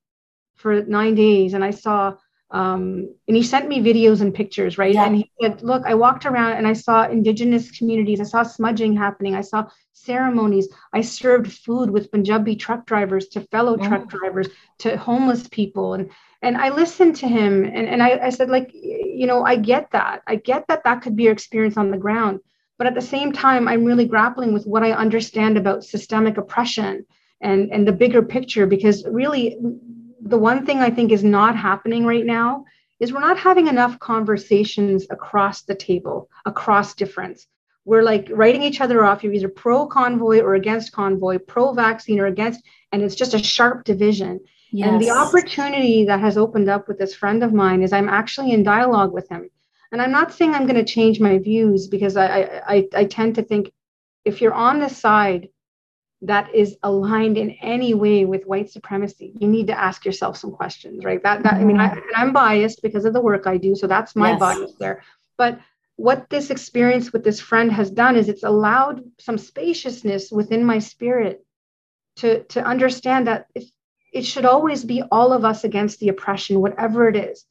[0.57, 2.15] for nine days and I saw
[2.51, 4.95] um, and he sent me videos and pictures, right?
[4.95, 5.07] Yeah.
[5.07, 8.97] And he said, Look, I walked around and I saw indigenous communities, I saw smudging
[8.97, 13.87] happening, I saw ceremonies, I served food with Punjabi truck drivers to fellow mm.
[13.87, 15.95] truck drivers to homeless people.
[15.95, 16.11] And
[16.43, 19.91] and I listened to him and, and I, I said, like, you know, I get
[19.93, 20.23] that.
[20.27, 22.41] I get that that could be your experience on the ground.
[22.79, 27.05] But at the same time, I'm really grappling with what I understand about systemic oppression
[27.41, 29.59] and, and the bigger picture because really
[30.21, 32.65] the one thing I think is not happening right now
[33.01, 37.47] is we're not having enough conversations across the table, across difference.
[37.85, 39.25] We're like writing each other off.
[39.25, 43.43] You're either pro convoy or against convoy, pro vaccine or against, and it's just a
[43.43, 44.41] sharp division.
[44.71, 44.89] Yes.
[44.89, 48.53] And the opportunity that has opened up with this friend of mine is I'm actually
[48.53, 49.49] in dialogue with him.
[49.93, 53.37] And I'm not saying I'm going to change my views because I, I, I tend
[53.37, 53.73] to think
[54.25, 55.49] if you're on the side
[56.23, 60.51] that is aligned in any way with white supremacy you need to ask yourself some
[60.51, 62.01] questions right that, that i mean I, mm-hmm.
[62.17, 64.41] i'm biased because of the work i do so that's my yes.
[64.41, 65.05] bias there
[65.37, 65.61] but
[65.95, 70.81] what this experience with this friend has done is it's allowed some spaciousness within my
[70.81, 71.45] spirit
[72.17, 73.65] to to understand that it,
[74.13, 77.45] it should always be all of us against the oppression whatever it is.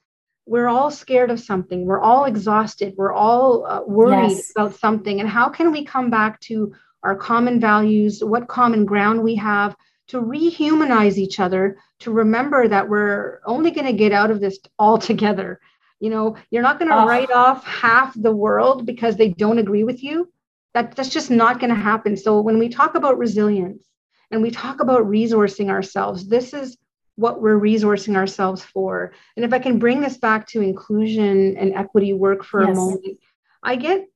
[0.46, 1.86] We're all scared of something.
[1.86, 2.94] We're all exhausted.
[2.98, 4.52] We're all uh, worried yes.
[4.56, 5.20] about something.
[5.20, 9.76] And how can we come back to our common values what common ground we have
[10.08, 14.58] to rehumanize each other to remember that we're only going to get out of this
[14.80, 15.60] all together?
[16.00, 17.06] You know you're not going to oh.
[17.06, 20.32] write off half the world because they don't agree with you.
[20.74, 22.16] That, that's just not going to happen.
[22.16, 23.84] So when we talk about resilience
[24.32, 26.28] and we talk about resourcing ourselves.
[26.28, 26.78] This is
[27.16, 29.14] what we're resourcing ourselves for.
[29.36, 32.72] And if i can bring this back to inclusion and equity work for yes.
[32.72, 33.18] a moment
[33.64, 34.08] i get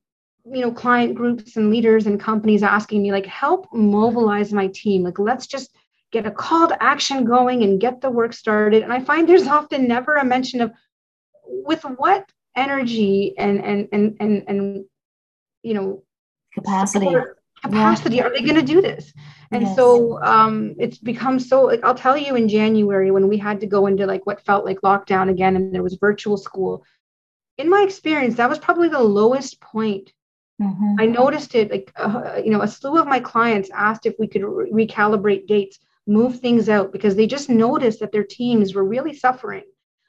[0.44, 5.02] you know client groups and leaders and companies asking me like help mobilize my team.
[5.02, 5.70] Like let's just
[6.10, 8.82] get a call to action going and get the work started.
[8.82, 10.72] And i find there's often never a mention of
[11.46, 14.84] with what energy and and and and, and
[15.62, 16.02] you know
[16.52, 17.14] capacity
[17.62, 18.24] capacity yeah.
[18.24, 19.12] are they going to do this
[19.52, 19.76] and yes.
[19.76, 23.66] so um, it's become so like i'll tell you in january when we had to
[23.66, 26.84] go into like what felt like lockdown again and there was virtual school
[27.58, 30.12] in my experience that was probably the lowest point
[30.60, 30.96] mm-hmm.
[30.98, 34.26] i noticed it like uh, you know a slew of my clients asked if we
[34.26, 38.84] could re- recalibrate dates move things out because they just noticed that their teams were
[38.84, 39.62] really suffering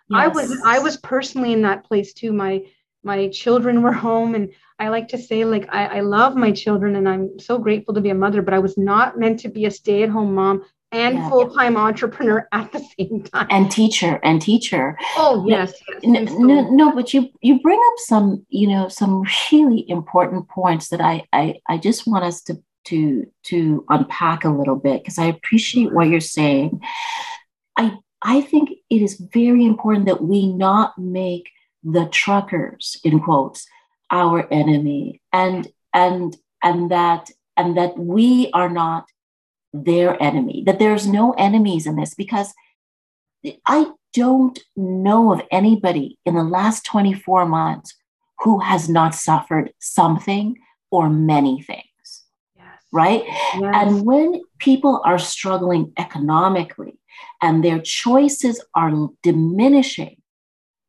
[0.09, 0.19] yes.
[0.19, 2.61] i was i was personally in that place too my
[3.03, 6.95] my children were home and i like to say like I, I love my children
[6.95, 9.65] and i'm so grateful to be a mother but i was not meant to be
[9.65, 11.29] a stay-at-home mom and yeah.
[11.29, 16.29] full-time entrepreneur at the same time and teacher and teacher oh yes, no, yes.
[16.29, 20.89] So, no, no but you you bring up some you know some really important points
[20.89, 25.17] that i i, I just want us to to to unpack a little bit because
[25.17, 26.81] i appreciate what you're saying
[27.77, 31.49] i i think it is very important that we not make
[31.83, 33.67] the truckers in quotes
[34.11, 39.05] our enemy and and and that and that we are not
[39.73, 42.53] their enemy that there's no enemies in this because
[43.65, 47.95] i don't know of anybody in the last 24 months
[48.39, 50.55] who has not suffered something
[50.91, 52.65] or many things yes.
[52.91, 53.53] right yes.
[53.63, 56.99] and when people are struggling economically
[57.41, 60.17] and their choices are diminishing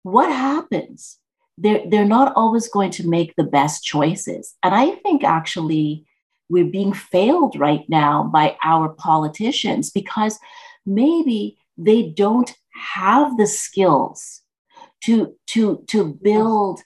[0.05, 1.19] what happens?
[1.57, 4.55] They're, they're not always going to make the best choices.
[4.63, 6.05] And I think actually
[6.49, 10.39] we're being failed right now by our politicians because
[10.85, 14.43] maybe they don't have the skills
[15.05, 16.81] to, to, to build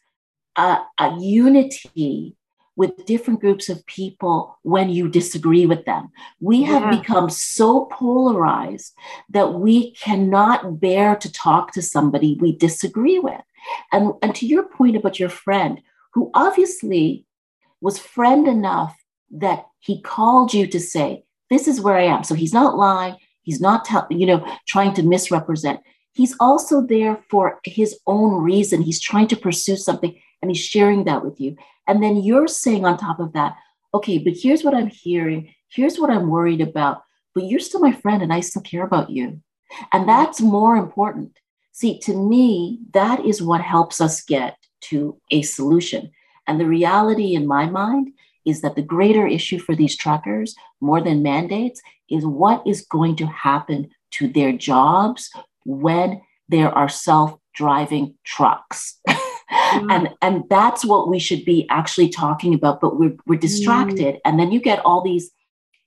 [0.56, 2.36] a, a unity
[2.78, 6.08] with different groups of people when you disagree with them.
[6.40, 7.00] We have yeah.
[7.00, 8.94] become so polarized
[9.30, 13.40] that we cannot bear to talk to somebody we disagree with.
[13.92, 15.80] And, and to your point about your friend,
[16.14, 17.26] who obviously
[17.80, 18.96] was friend enough
[19.30, 22.24] that he called you to say, This is where I am.
[22.24, 23.16] So he's not lying.
[23.42, 25.80] He's not, you know, trying to misrepresent.
[26.12, 28.82] He's also there for his own reason.
[28.82, 31.56] He's trying to pursue something and he's sharing that with you.
[31.86, 33.56] And then you're saying on top of that,
[33.94, 35.54] okay, but here's what I'm hearing.
[35.68, 37.02] Here's what I'm worried about.
[37.34, 39.40] But you're still my friend and I still care about you.
[39.92, 41.38] And that's more important.
[41.78, 44.56] See, to me, that is what helps us get
[44.90, 46.10] to a solution.
[46.48, 48.14] And the reality in my mind
[48.44, 53.14] is that the greater issue for these truckers, more than mandates, is what is going
[53.14, 55.30] to happen to their jobs
[55.64, 58.98] when there are self driving trucks.
[59.08, 59.92] Mm.
[59.92, 64.16] And and that's what we should be actually talking about, but we're we're distracted.
[64.16, 64.20] Mm.
[64.24, 65.30] And then you get all these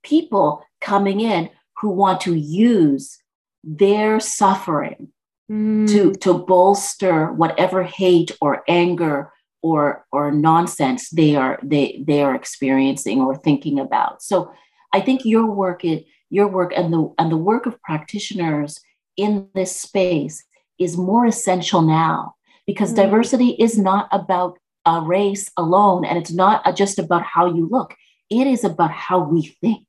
[0.04, 3.20] people coming in who want to use
[3.64, 5.10] their suffering
[5.52, 5.88] mm.
[5.90, 12.36] to to bolster whatever hate or anger or or nonsense they are they they are
[12.36, 14.24] experiencing or thinking about.
[14.24, 14.52] So
[14.94, 18.80] I think your work it your work and the and the work of practitioners
[19.18, 20.44] in this space
[20.80, 22.36] is more essential now
[22.66, 23.04] because mm-hmm.
[23.04, 27.94] diversity is not about a race alone and it's not just about how you look
[28.32, 29.86] it is about how we think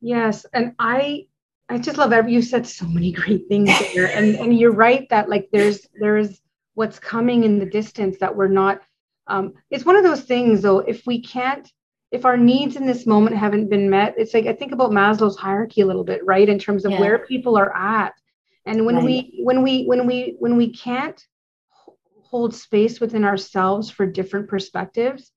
[0.00, 1.26] yes and i
[1.72, 5.08] i just love every you said so many great things there and and you're right
[5.08, 6.40] that like there's there's
[6.74, 8.80] what's coming in the distance that we're not
[9.26, 11.70] um it's one of those things though if we can't
[12.10, 15.36] if our needs in this moment haven't been met it's like i think about maslow's
[15.36, 17.00] hierarchy a little bit right in terms of yeah.
[17.00, 18.12] where people are at
[18.66, 19.04] and when right.
[19.04, 21.26] we when we when we when we can't
[22.22, 25.32] hold space within ourselves for different perspectives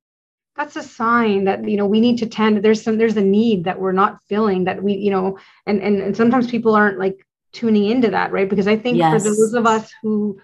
[0.56, 3.66] that's a sign that you know we need to tend there's some there's a need
[3.66, 7.26] that we're not filling that we you know and and, and sometimes people aren't like
[7.52, 9.24] tuning into that right because i think yes.
[9.24, 10.40] for those of us who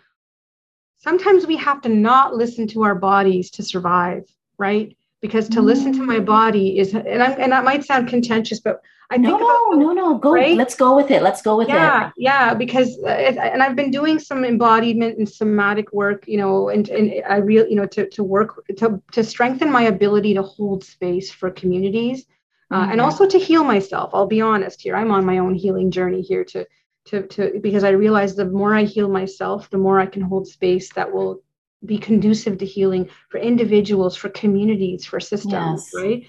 [0.98, 4.24] sometimes we have to not listen to our bodies to survive
[4.58, 6.26] right because to listen to my mm.
[6.26, 9.92] body is and I'm and that might sound contentious but I no, think no, no,
[9.92, 10.32] no, go.
[10.32, 10.56] Right?
[10.56, 11.22] Let's go with it.
[11.22, 12.14] Let's go with yeah, it.
[12.16, 16.38] Yeah, yeah, because uh, it, and I've been doing some embodiment and somatic work, you
[16.38, 20.34] know, and and I real, you know, to to work to to strengthen my ability
[20.36, 22.26] to hold space for communities,
[22.72, 22.92] uh, mm-hmm.
[22.94, 24.12] and also to heal myself.
[24.14, 24.96] I'll be honest here.
[24.96, 26.66] I'm on my own healing journey here to
[27.08, 30.48] to to because I realize the more I heal myself, the more I can hold
[30.48, 31.42] space that will
[31.86, 36.04] be conducive to healing for individuals, for communities, for systems, yes.
[36.04, 36.26] right?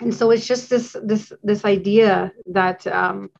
[0.00, 3.30] and so it's just this this this idea that um,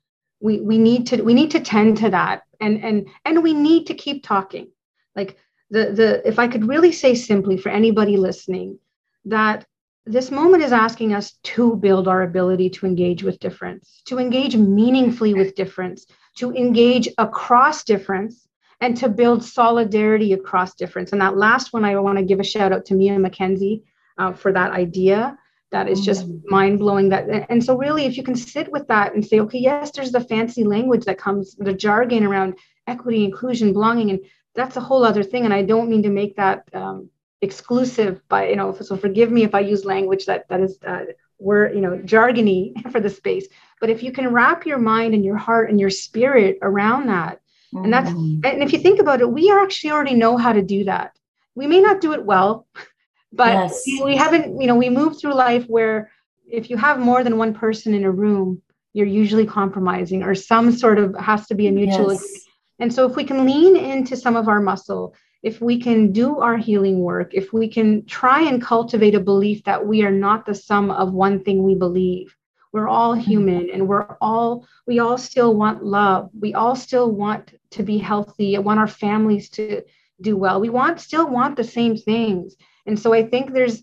[0.41, 3.87] we we need to we need to tend to that and and and we need
[3.87, 4.69] to keep talking
[5.15, 5.37] like
[5.71, 8.79] the the if i could really say simply for anybody listening
[9.25, 9.65] that
[10.07, 14.57] this moment is asking us to build our ability to engage with difference to engage
[14.57, 16.07] meaningfully with difference
[16.37, 18.48] to engage across difference
[18.81, 21.13] and to build solidarity across difference.
[21.13, 23.83] And that last one i want to give a shout out to mia mckenzie
[24.19, 25.39] uh, for that idea.
[25.71, 26.41] That is just mm.
[26.47, 29.59] mind blowing that and so really if you can sit with that and say okay
[29.59, 32.55] yes there's the fancy language that comes the jargon around
[32.87, 34.21] equity inclusion belonging and
[34.55, 37.11] that's a whole other thing and i don't mean to make that um,
[37.43, 41.05] exclusive but you know so forgive me if i use language that that is uh,
[41.39, 43.47] we're you know jargony for the space.
[43.81, 47.41] But if you can wrap your mind and your heart and your spirit around that
[47.75, 47.85] mm-hmm.
[47.85, 48.45] and that's mm.
[48.45, 51.17] and if you think about it we actually already know how to do that
[51.55, 52.67] we may not do it well
[53.33, 53.83] but yes.
[54.05, 56.11] we haven't you know we move through life where
[56.51, 58.63] if you have more than one person in a room
[58.95, 62.47] you're usually compromising or some sort of has to be a mutual yes.
[62.79, 66.39] and so if we can lean into some of our muscle if we can do
[66.39, 70.47] our healing work if we can try and cultivate a belief that we are not
[70.47, 72.35] the sum of one thing we believe
[72.73, 76.31] we're all human and we're all we all still want love.
[76.39, 78.55] We all still want to be healthy.
[78.55, 79.83] And want our families to
[80.21, 80.61] do well.
[80.61, 82.57] We want still want the same things.
[82.87, 83.83] And so I think there's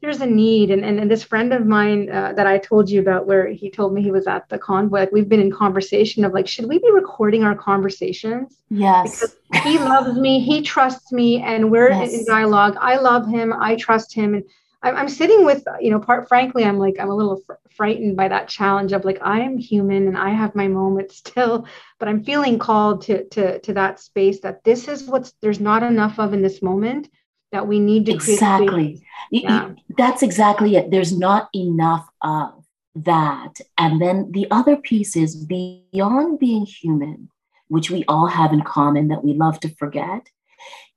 [0.00, 0.70] there's a need.
[0.70, 3.70] And, and, and this friend of mine uh, that i told you about where he
[3.70, 6.66] told me he was at the convoy like we've been in conversation of like should
[6.66, 8.58] we be recording our conversations?
[8.68, 9.20] Yes.
[9.20, 12.12] Because he loves me he trusts me and we're yes.
[12.12, 12.76] in dialogue.
[12.80, 14.44] I love him i trust him and
[14.84, 18.16] I'm, I'm sitting with you know part frankly i'm like i'm a little fr- frightened
[18.16, 21.66] by that challenge of like i am human and i have my moments still
[21.98, 25.82] but i'm feeling called to to to that space that this is what's there's not
[25.82, 27.08] enough of in this moment
[27.50, 29.00] that we need to exactly.
[29.30, 29.74] Yeah.
[29.96, 30.90] that's exactly it.
[30.90, 32.64] There's not enough of
[32.96, 33.60] that.
[33.78, 37.30] And then the other piece is beyond being human
[37.68, 40.28] which we all have in common that we love to forget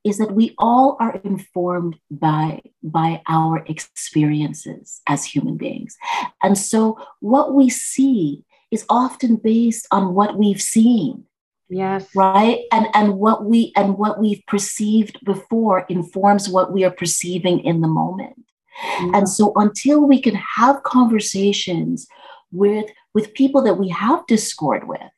[0.08, 5.98] is that we all are informed by by our experiences as human beings.
[6.42, 11.26] And so what we see is often based on what we've seen
[11.70, 12.08] yes.
[12.16, 12.62] right?
[12.72, 17.82] And and what we and what we've perceived before informs what we are perceiving in
[17.82, 18.44] the moment.
[18.78, 19.16] Mm-hmm.
[19.16, 22.06] and so until we can have conversations
[22.52, 22.86] with
[23.16, 25.10] with people that we have discord with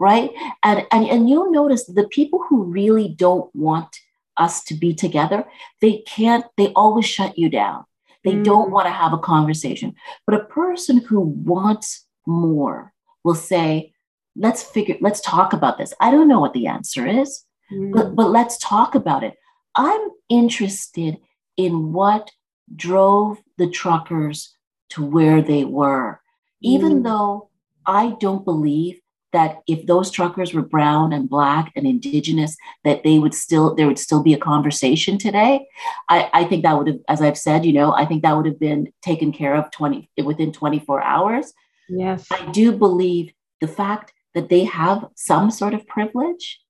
[0.00, 0.30] right?
[0.64, 3.94] And and, and you'll notice the people who really don't want
[4.40, 5.44] us to be together
[5.80, 7.84] they can't they always shut you down
[8.24, 8.42] they mm-hmm.
[8.42, 9.94] don't want to have a conversation
[10.26, 13.92] but a person who wants more will say
[14.36, 17.92] let's figure let's talk about this i don't know what the answer is mm.
[17.92, 19.34] but, but let's talk about it
[19.76, 21.18] i'm interested
[21.56, 22.30] in what
[22.74, 24.56] drove the truckers
[24.88, 26.20] to where they were
[26.62, 27.04] even mm.
[27.04, 27.50] though
[27.86, 29.00] i don't believe
[29.32, 33.86] that if those truckers were brown and black and indigenous that they would still there
[33.86, 35.66] would still be a conversation today.
[36.08, 38.46] I, I think that would have as i've said you know i think that would
[38.46, 41.52] have been taken care of 20 within 24 hours.
[41.88, 42.26] Yes.
[42.30, 46.60] I do believe the fact that they have some sort of privilege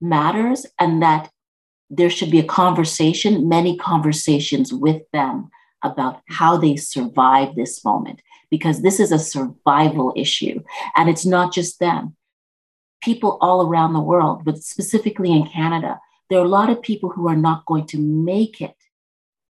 [0.00, 1.30] matters and that
[1.90, 5.48] there should be a conversation, many conversations with them
[5.82, 8.20] about how they survive this moment,
[8.50, 10.62] because this is a survival issue.
[10.96, 12.16] And it's not just them.
[13.02, 17.10] People all around the world, but specifically in Canada, there are a lot of people
[17.10, 18.74] who are not going to make it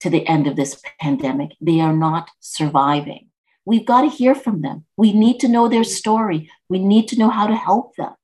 [0.00, 1.52] to the end of this pandemic.
[1.60, 3.28] They are not surviving.
[3.64, 4.84] We've got to hear from them.
[4.96, 6.50] We need to know their story.
[6.68, 8.14] We need to know how to help them.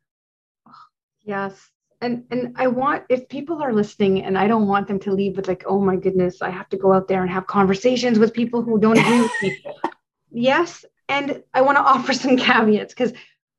[1.22, 1.70] Yes.
[2.00, 5.36] And and I want if people are listening and I don't want them to leave
[5.36, 8.34] with like, oh my goodness, I have to go out there and have conversations with
[8.34, 9.64] people who don't agree with me.
[10.34, 10.84] Yes.
[11.08, 13.12] And I want to offer some caveats because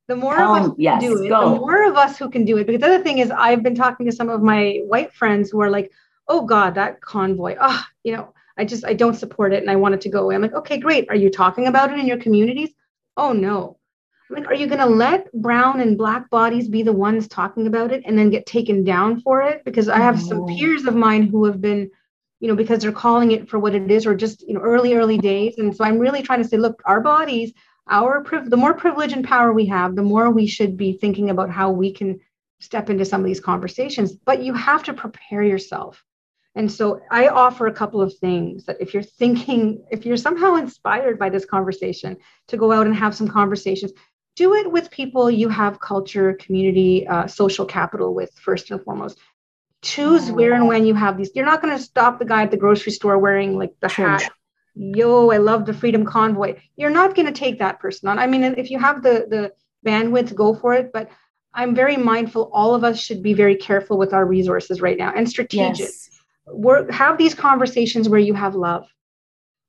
[0.07, 1.49] the more um, of us yes, do it, go.
[1.49, 2.67] the more of us who can do it.
[2.67, 5.61] Because the other thing is I've been talking to some of my white friends who
[5.61, 5.91] are like,
[6.27, 7.55] oh God, that convoy.
[7.59, 10.23] Oh, you know, I just I don't support it and I want it to go
[10.23, 10.35] away.
[10.35, 11.09] I'm like, okay, great.
[11.09, 12.69] Are you talking about it in your communities?
[13.17, 13.77] Oh no.
[14.29, 17.91] I'm like, are you gonna let brown and black bodies be the ones talking about
[17.91, 19.63] it and then get taken down for it?
[19.65, 21.91] Because I have some peers of mine who have been
[22.39, 24.93] you know, because they're calling it for what it is, or just you know, early,
[24.93, 25.55] early days.
[25.57, 27.53] And so I'm really trying to say, look, our bodies,
[27.89, 31.29] our priv- the more privilege and power we have, the more we should be thinking
[31.29, 32.19] about how we can
[32.59, 34.13] step into some of these conversations.
[34.13, 36.03] But you have to prepare yourself.
[36.55, 40.55] And so I offer a couple of things that if you're thinking, if you're somehow
[40.55, 42.15] inspired by this conversation,
[42.47, 43.91] to go out and have some conversations,
[44.35, 49.19] do it with people you have culture, community, uh, social capital with first and foremost.
[49.85, 51.31] Choose where and when you have these.
[51.35, 54.29] You're not going to stop the guy at the grocery store wearing like the hat.
[54.75, 56.59] Yo, I love the Freedom Convoy.
[56.75, 58.19] You're not going to take that person on.
[58.19, 59.53] I mean, if you have the the
[59.89, 60.91] bandwidth, go for it.
[60.91, 61.09] But
[61.53, 62.49] I'm very mindful.
[62.51, 65.79] All of us should be very careful with our resources right now and strategic.
[65.79, 66.09] Yes
[66.47, 68.87] work have these conversations where you have love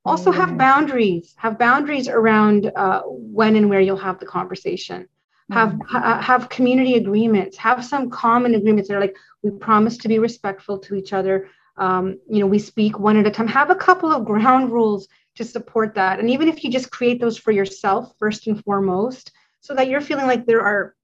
[0.04, 0.58] also have mm.
[0.58, 5.08] boundaries have boundaries around uh, when and where you'll have the conversation
[5.50, 5.86] have mm.
[5.86, 10.18] ha- have community agreements have some common agreements that are like we promise to be
[10.18, 13.74] respectful to each other um, you know we speak one at a time have a
[13.74, 17.52] couple of ground rules to support that and even if you just create those for
[17.52, 20.96] yourself first and foremost so that you're feeling like there are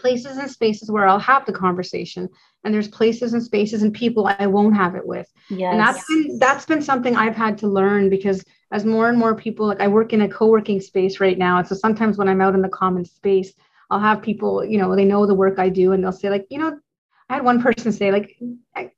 [0.00, 2.28] places and spaces where I'll have the conversation,
[2.64, 5.28] and there's places and spaces and people I won't have it with.
[5.48, 5.72] Yes.
[5.72, 9.34] And that's been that's been something I've had to learn because as more and more
[9.34, 11.58] people like I work in a co-working space right now.
[11.58, 13.52] And so sometimes when I'm out in the common space,
[13.90, 16.46] I'll have people, you know, they know the work I do and they'll say, like,
[16.50, 16.78] you know,
[17.28, 18.36] I had one person say, like,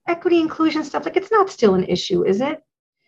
[0.06, 2.62] equity inclusion stuff, like it's not still an issue, is it?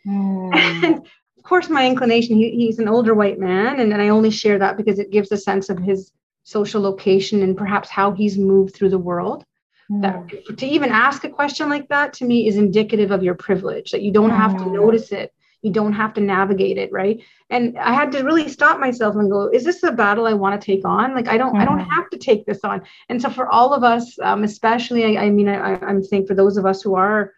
[0.07, 0.55] Mm.
[0.55, 4.31] And of course, my inclination, he, he's an older white man, and, and I only
[4.31, 6.13] share that because it gives a sense of his
[6.43, 9.45] social location and perhaps how he's moved through the world.
[9.91, 13.91] That to even ask a question like that to me is indicative of your privilege
[13.91, 14.73] that you don't have to hmm.
[14.73, 15.35] notice it.
[15.65, 17.21] You don't have to navigate it, right?
[17.51, 20.61] And I had to really stop myself and go, is this a battle I want
[20.61, 21.15] to take on?
[21.15, 21.61] Like I don't, mm.
[21.61, 21.91] I don't hmm.
[21.91, 22.83] have to take this on.
[23.09, 26.35] And so for all of us, um, especially, I, I mean, I, I'm saying for
[26.35, 27.33] those of us who are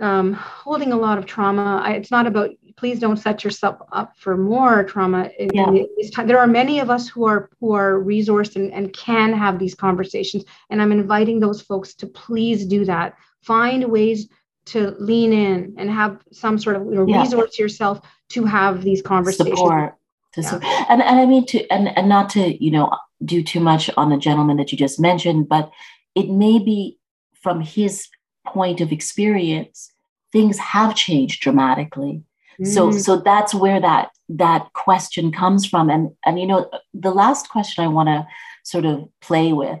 [0.00, 1.80] um, holding a lot of trauma.
[1.84, 5.30] I, it's not about please don't set yourself up for more trauma.
[5.38, 6.24] In, yeah.
[6.24, 9.74] There are many of us who are who are resourced and, and can have these
[9.74, 13.16] conversations, and I'm inviting those folks to please do that.
[13.42, 14.28] Find ways
[14.68, 17.22] to lean in and have some sort of you know, yeah.
[17.22, 18.00] resource yourself
[18.30, 19.58] to have these conversations.
[19.58, 19.94] Support.
[20.34, 20.48] To yeah.
[20.48, 20.90] support.
[20.90, 22.90] And, and I mean to and, and not to you know
[23.24, 25.70] do too much on the gentleman that you just mentioned, but
[26.14, 26.98] it may be
[27.34, 28.08] from his
[28.46, 29.92] point of experience,
[30.32, 32.22] things have changed dramatically.
[32.60, 32.66] Mm.
[32.66, 35.88] So so that's where that that question comes from.
[35.90, 38.26] And and you know, the last question I want to
[38.64, 39.78] sort of play with,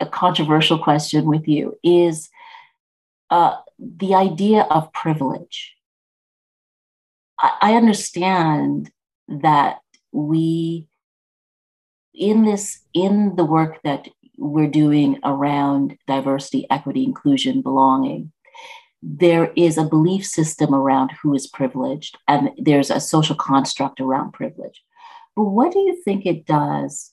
[0.00, 2.28] a controversial question with you, is
[3.30, 5.74] uh, the idea of privilege.
[7.38, 8.90] I, I understand
[9.28, 9.78] that
[10.12, 10.88] we
[12.14, 14.08] in this in the work that
[14.38, 18.32] we're doing around diversity, equity, inclusion, belonging,
[19.02, 24.32] there is a belief system around who is privileged, and there's a social construct around
[24.32, 24.82] privilege.
[25.34, 27.12] But what do you think it does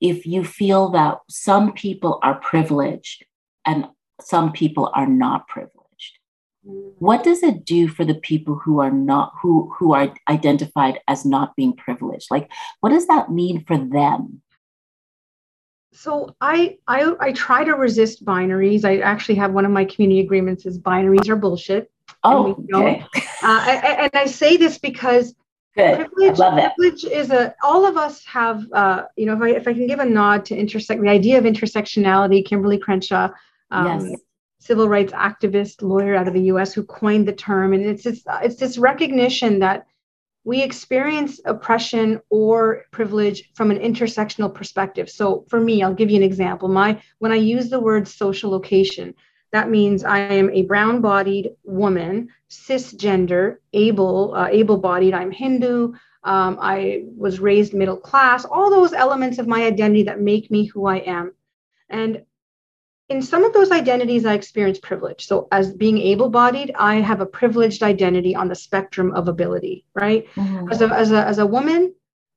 [0.00, 3.24] if you feel that some people are privileged
[3.64, 3.86] and
[4.26, 6.18] some people are not privileged?
[6.64, 11.24] What does it do for the people who are not who who are identified as
[11.24, 12.28] not being privileged?
[12.30, 12.50] Like,
[12.80, 14.42] what does that mean for them?
[15.92, 18.84] so I, I I try to resist binaries.
[18.84, 21.90] I actually have one of my community agreements is binaries are bullshit.
[22.24, 23.04] Oh, okay.
[23.42, 25.34] Uh, and I say this because
[25.74, 26.10] Good.
[26.10, 29.72] Privilege, privilege is a all of us have uh, you know if I if I
[29.72, 33.30] can give a nod to intersect the idea of intersectionality, Kimberlé Crenshaw,
[33.72, 34.20] um, yes.
[34.60, 36.72] civil rights activist, lawyer out of the U.S.
[36.72, 39.86] who coined the term, and it's it's it's this recognition that
[40.44, 45.08] we experience oppression or privilege from an intersectional perspective.
[45.08, 46.68] So for me, I'll give you an example.
[46.68, 49.14] My when I use the word social location,
[49.52, 55.14] that means I am a brown-bodied woman, cisgender, able, uh, able-bodied.
[55.14, 55.92] I'm Hindu.
[56.24, 58.44] Um, I was raised middle class.
[58.44, 61.34] All those elements of my identity that make me who I am.
[61.88, 62.22] And
[63.12, 65.26] in some of those identities, I experience privilege.
[65.26, 69.84] So, as being able bodied, I have a privileged identity on the spectrum of ability,
[69.94, 70.26] right?
[70.34, 70.72] Mm-hmm.
[70.72, 71.94] As, a, as, a, as a woman,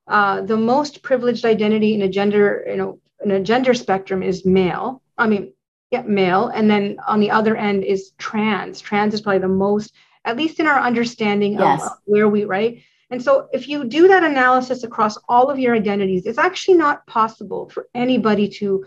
[0.07, 4.45] uh, the most privileged identity in a gender, you know, in a gender spectrum is
[4.45, 5.01] male.
[5.17, 5.53] I mean,
[5.91, 6.49] yeah, male.
[6.49, 8.81] And then on the other end is trans.
[8.81, 9.93] Trans is probably the most,
[10.25, 11.85] at least in our understanding yes.
[11.85, 12.81] of where we, right?
[13.11, 17.07] And so, if you do that analysis across all of your identities, it's actually not
[17.07, 18.83] possible for anybody to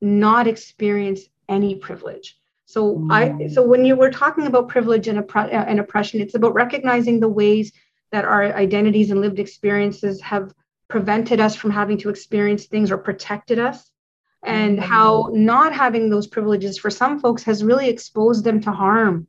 [0.00, 2.38] not experience any privilege.
[2.66, 3.12] So mm.
[3.12, 6.54] I so when you were talking about privilege and, oppre- uh, and oppression, it's about
[6.54, 7.72] recognizing the ways
[8.12, 10.52] that our identities and lived experiences have
[10.88, 13.90] prevented us from having to experience things or protected us
[14.44, 14.82] and mm.
[14.82, 19.26] how not having those privileges for some folks has really exposed them to harm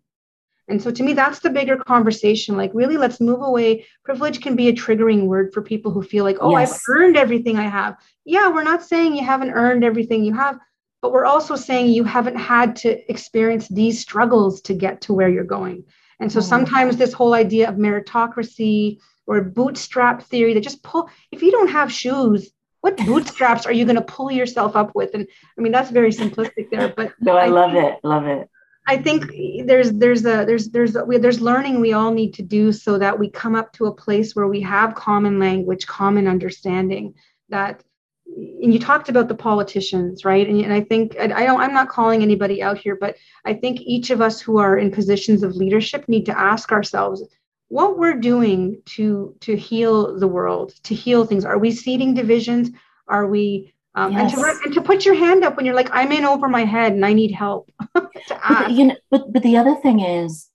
[0.70, 2.56] And so to me, that's the bigger conversation.
[2.56, 3.86] Like, really, let's move away.
[4.06, 6.72] Privilege can be a triggering word for people who feel like, oh, yes.
[6.72, 7.98] I've earned everything I have.
[8.24, 10.60] Yeah, we're not saying you haven't earned everything you have,
[11.02, 15.30] but we're also saying you haven't had to experience these struggles to get to where
[15.30, 15.86] you're going.
[16.20, 16.50] And so mm-hmm.
[16.50, 21.70] sometimes this whole idea of meritocracy or bootstrap theory that just pull, if you don't
[21.70, 22.52] have shoes,
[22.82, 25.12] what bootstraps are you going to pull yourself up with?
[25.14, 28.00] And I mean, that's very simplistic there, but no, I, I love it.
[28.04, 28.50] Love it.
[28.90, 29.32] I think
[29.68, 33.20] there's there's a there's there's a, there's learning we all need to do so that
[33.20, 37.14] we come up to a place where we have common language, common understanding.
[37.50, 37.84] That
[38.26, 40.48] and you talked about the politicians, right?
[40.50, 43.16] And, and I think I, I don't I'm not calling anybody out here, but
[43.46, 47.24] I think each of us who are in positions of leadership need to ask ourselves
[47.68, 51.46] what we're doing to to heal the world, to heal things.
[51.46, 52.72] Are we seeding divisions?
[53.08, 54.34] Are we um, yes.
[54.34, 56.64] and, to, and to put your hand up when you're like, I'm in over my
[56.64, 57.70] head and I need help.
[57.94, 60.48] but, you know, but, but the other thing is,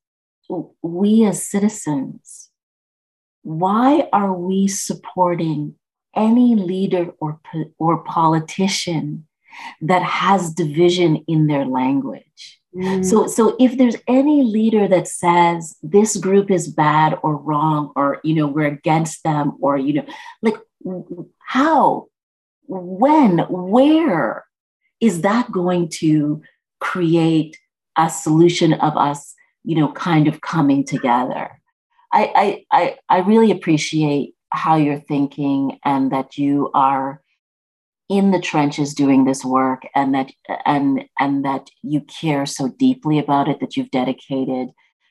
[0.83, 2.51] we as citizens,
[3.43, 5.75] why are we supporting
[6.17, 7.41] any leader or,
[7.79, 9.27] or politician
[9.83, 12.61] that has division in their language?
[12.75, 13.05] Mm.
[13.05, 18.21] So, so if there's any leader that says this group is bad or wrong, or
[18.25, 20.07] you know we're against them, or you know,
[20.43, 20.57] like
[21.39, 22.09] how
[22.67, 24.45] when, where
[25.01, 26.43] is that going to
[26.81, 27.59] create
[27.97, 29.35] a solution of us,
[29.65, 31.61] you know, kind of coming together?
[32.12, 37.21] I, I, I, I really appreciate how you're thinking and that you are
[38.09, 40.31] in the trenches doing this work and that
[40.67, 44.69] and and that you care so deeply about it that you've dedicated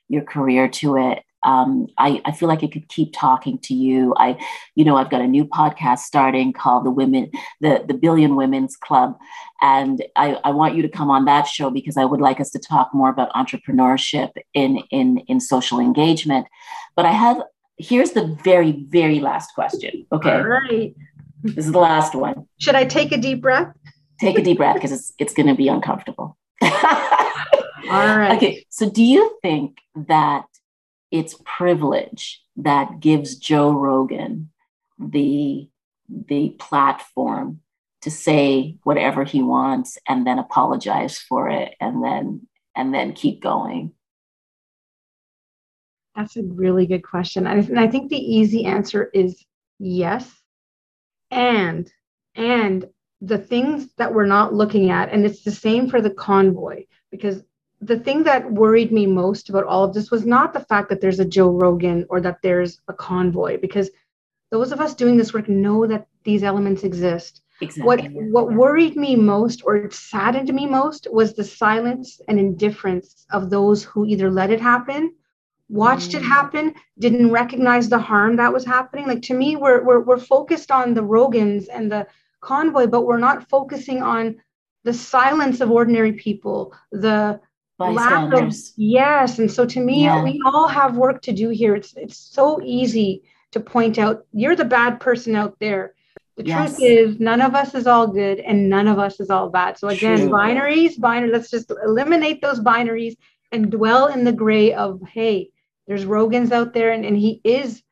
[0.08, 4.14] your career to it um, I, I feel like I could keep talking to you.
[4.16, 4.38] I,
[4.74, 7.30] you know, I've got a new podcast starting called the Women,
[7.60, 9.16] the, the Billion Women's Club.
[9.60, 12.50] And I, I want you to come on that show because I would like us
[12.50, 16.46] to talk more about entrepreneurship in, in, in social engagement.
[16.96, 17.42] But I have,
[17.78, 20.06] here's the very, very last question.
[20.12, 20.32] Okay.
[20.32, 20.94] All right.
[21.42, 22.46] This is the last one.
[22.58, 23.74] Should I take a deep breath?
[24.18, 26.38] Take a deep breath because it's, it's going to be uncomfortable.
[26.62, 26.70] All
[27.90, 28.34] right.
[28.36, 28.64] Okay.
[28.70, 30.46] So do you think that
[31.14, 34.50] it's privilege that gives Joe Rogan
[34.98, 35.68] the
[36.08, 37.60] the platform
[38.02, 43.40] to say whatever he wants and then apologize for it and then and then keep
[43.40, 43.92] going.
[46.16, 47.46] That's a really good question.
[47.46, 49.40] And i think the easy answer is
[49.78, 50.28] yes.
[51.30, 51.88] And
[52.34, 52.86] and
[53.20, 57.44] the things that we're not looking at and it's the same for the convoy because
[57.84, 61.00] the thing that worried me most about all of this was not the fact that
[61.00, 63.90] there's a Joe Rogan or that there's a convoy, because
[64.50, 67.42] those of us doing this work know that these elements exist.
[67.60, 67.84] Exactly.
[67.84, 73.50] What what worried me most or saddened me most was the silence and indifference of
[73.50, 75.14] those who either let it happen,
[75.68, 76.18] watched mm.
[76.18, 79.06] it happen, didn't recognize the harm that was happening.
[79.06, 82.06] Like to me, we're, we're we're focused on the Rogans and the
[82.40, 84.36] convoy, but we're not focusing on
[84.84, 87.40] the silence of ordinary people, the
[87.78, 88.70] bystanders.
[88.70, 90.22] Of, yes, and so to me, yeah.
[90.22, 91.74] we all have work to do here.
[91.74, 93.22] It's it's so easy
[93.52, 95.94] to point out you're the bad person out there.
[96.36, 96.76] The yes.
[96.76, 99.78] truth is, none of us is all good, and none of us is all bad.
[99.78, 100.30] So again, True.
[100.30, 101.30] binaries, binary.
[101.30, 103.16] Let's just eliminate those binaries
[103.52, 105.50] and dwell in the gray of hey,
[105.86, 107.83] there's Rogan's out there, and, and he is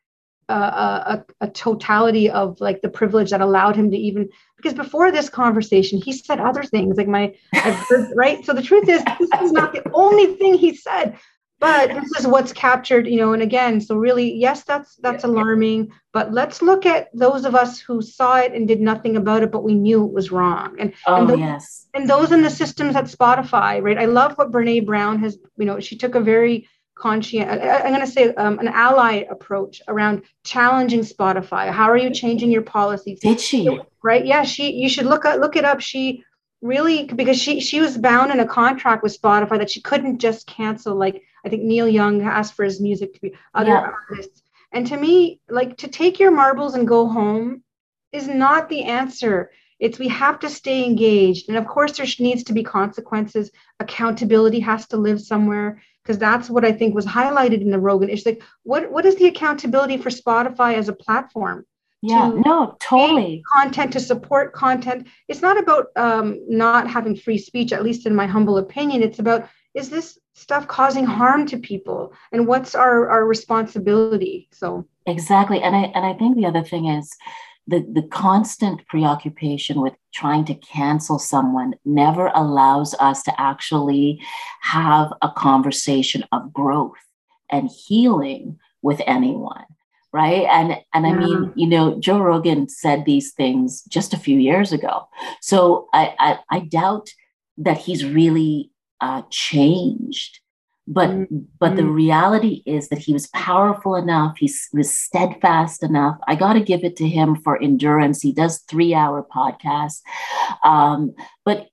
[0.52, 5.10] a, a, a, totality of like the privilege that allowed him to even because before
[5.10, 8.44] this conversation he said other things like my heard, right?
[8.44, 11.18] So the truth is this is not the only thing he said
[11.62, 15.90] but this is what's captured you know and again so really yes that's that's alarming
[16.12, 19.52] but let's look at those of us who saw it and did nothing about it
[19.52, 20.76] but we knew it was wrong.
[20.78, 21.86] And oh and those, yes.
[21.94, 23.96] and those in the systems at spotify right?
[23.96, 26.68] I love what brene brown has you know she took a very
[27.02, 31.64] conscient i'm going to say um, an ally approach around challenging spotify.
[31.70, 33.60] How are you changing your policies did she?
[34.02, 35.80] Right yeah she you should look at look it up.
[35.80, 36.24] She
[36.60, 40.46] really because she she was bound in a contract with spotify that she couldn't just
[40.46, 43.90] cancel like i think neil young asked for his music to be other yeah.
[44.10, 44.42] artists.
[44.72, 47.62] And to me like to take your marbles and go home
[48.12, 49.50] is not the answer.
[49.78, 51.48] It's we have to stay engaged.
[51.48, 53.50] And of course there needs to be consequences.
[53.80, 58.10] Accountability has to live somewhere because that's what I think was highlighted in the Rogan.
[58.10, 61.64] It's like, what what is the accountability for Spotify as a platform?
[62.02, 63.42] Yeah, to no, totally.
[63.52, 65.06] Content to support content.
[65.28, 69.02] It's not about um, not having free speech, at least in my humble opinion.
[69.02, 74.48] It's about is this stuff causing harm to people, and what's our our responsibility?
[74.52, 77.08] So exactly, and I and I think the other thing is,
[77.66, 84.20] the, the constant preoccupation with trying to cancel someone never allows us to actually
[84.62, 86.96] have a conversation of growth
[87.50, 89.64] and healing with anyone
[90.12, 90.46] right?
[90.50, 94.72] And and i mean you know joe rogan said these things just a few years
[94.72, 95.08] ago.
[95.40, 97.08] So i i, I doubt
[97.58, 100.40] that he's really uh, changed
[100.86, 101.38] but mm-hmm.
[101.60, 104.36] but the reality is that he was powerful enough.
[104.38, 106.18] He was steadfast enough.
[106.26, 108.20] I got to give it to him for endurance.
[108.20, 110.00] He does three hour podcasts.
[110.64, 111.14] Um,
[111.44, 111.68] but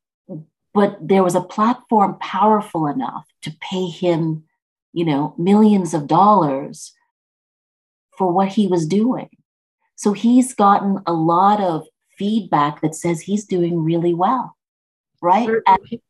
[0.74, 4.43] but there was a platform powerful enough to pay him
[4.93, 6.93] you know millions of dollars
[8.18, 9.30] for what he was doing.
[9.95, 11.86] So he's gotten a lot of
[12.18, 14.55] feedback that says he's doing really well
[15.22, 15.49] right?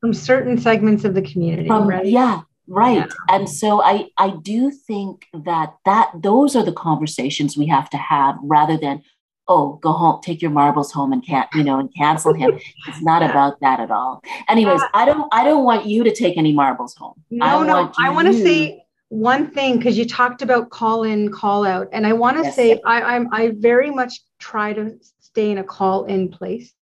[0.02, 2.06] From certain segments of the community from, right?
[2.06, 2.98] yeah right.
[2.98, 3.36] Yeah.
[3.36, 7.98] and so i i do think that that those are the conversations we have to
[7.98, 9.02] have rather than
[9.50, 12.58] oh go home take your marbles home and can't you know and cancel him.
[12.88, 13.32] It's not yeah.
[13.32, 14.22] about that at all.
[14.48, 17.16] Anyways i don't i don't want you to take any marbles home.
[17.30, 17.74] No I no.
[17.74, 21.90] want i want to say one thing because you talked about call in call out.
[21.92, 22.56] And i want to yes.
[22.56, 26.74] say i i'm i very much try to stay in a call in place.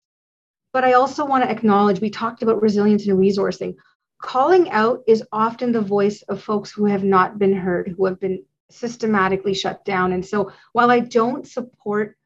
[0.74, 3.76] But i also want to acknowledge we talked about resilience and resourcing
[4.22, 8.20] calling out is often the voice of folks who have not been heard, who have
[8.20, 10.14] been systematically shut down.
[10.14, 12.18] And so while I don't support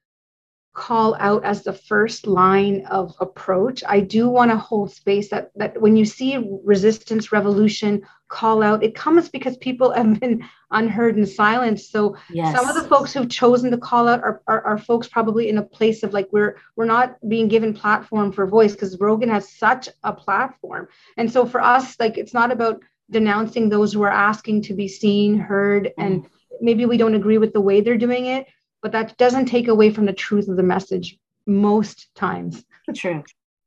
[0.74, 5.52] call out as the first line of approach i do want to hold space that
[5.56, 10.42] that when you see resistance revolution call out it comes because people have been
[10.72, 12.56] unheard and silenced so yes.
[12.56, 15.58] some of the folks who've chosen to call out are, are, are folks probably in
[15.58, 19.52] a place of like we're we're not being given platform for voice because rogan has
[19.52, 24.10] such a platform and so for us like it's not about denouncing those who are
[24.10, 25.94] asking to be seen heard mm.
[25.98, 26.26] and
[26.62, 28.48] maybe we don't agree with the way they're doing it
[28.82, 32.64] but that doesn't take away from the truth of the message most times.
[32.96, 33.24] True,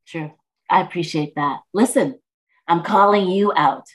[0.07, 0.33] true.
[0.71, 1.61] I appreciate that.
[1.73, 2.19] Listen,
[2.69, 3.87] I'm calling you out.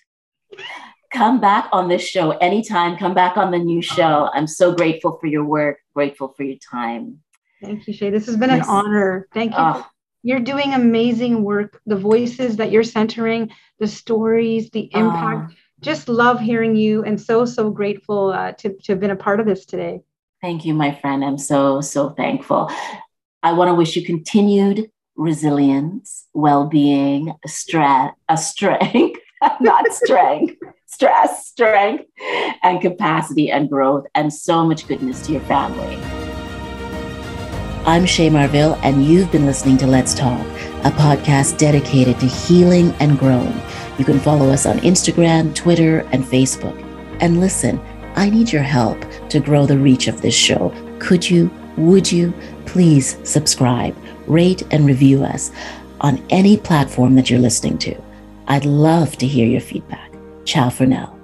[1.12, 2.98] Come back on this show anytime.
[2.98, 4.30] Come back on the new show.
[4.34, 7.20] I'm so grateful for your work, grateful for your time.
[7.62, 8.10] Thank you, Shay.
[8.10, 9.28] This has been an honor.
[9.34, 9.58] Thank you.
[9.60, 9.86] Oh.
[10.22, 11.82] You're doing amazing work.
[11.86, 15.52] The voices that you're centering, the stories, the impact.
[15.52, 15.56] Oh.
[15.82, 19.40] Just love hearing you and so, so grateful uh, to, to have been a part
[19.40, 20.02] of this today.
[20.42, 21.24] Thank you, my friend.
[21.26, 22.72] I'm so, so thankful.
[23.44, 29.20] I want to wish you continued resilience, well being, stress, a strength,
[29.60, 32.06] not strength, stress, strength,
[32.64, 35.98] and capacity and growth, and so much goodness to your family.
[37.86, 40.46] I'm Shay Marville, and you've been listening to Let's Talk,
[40.86, 43.62] a podcast dedicated to healing and growing.
[43.98, 46.78] You can follow us on Instagram, Twitter, and Facebook.
[47.20, 47.82] And listen,
[48.20, 49.00] I need your help
[49.30, 50.74] to grow the reach of this show.
[51.00, 52.34] Could you, would you
[52.66, 53.96] please subscribe,
[54.28, 55.52] rate, and review us
[56.02, 57.96] on any platform that you're listening to?
[58.48, 60.12] I'd love to hear your feedback.
[60.44, 61.19] Ciao for now.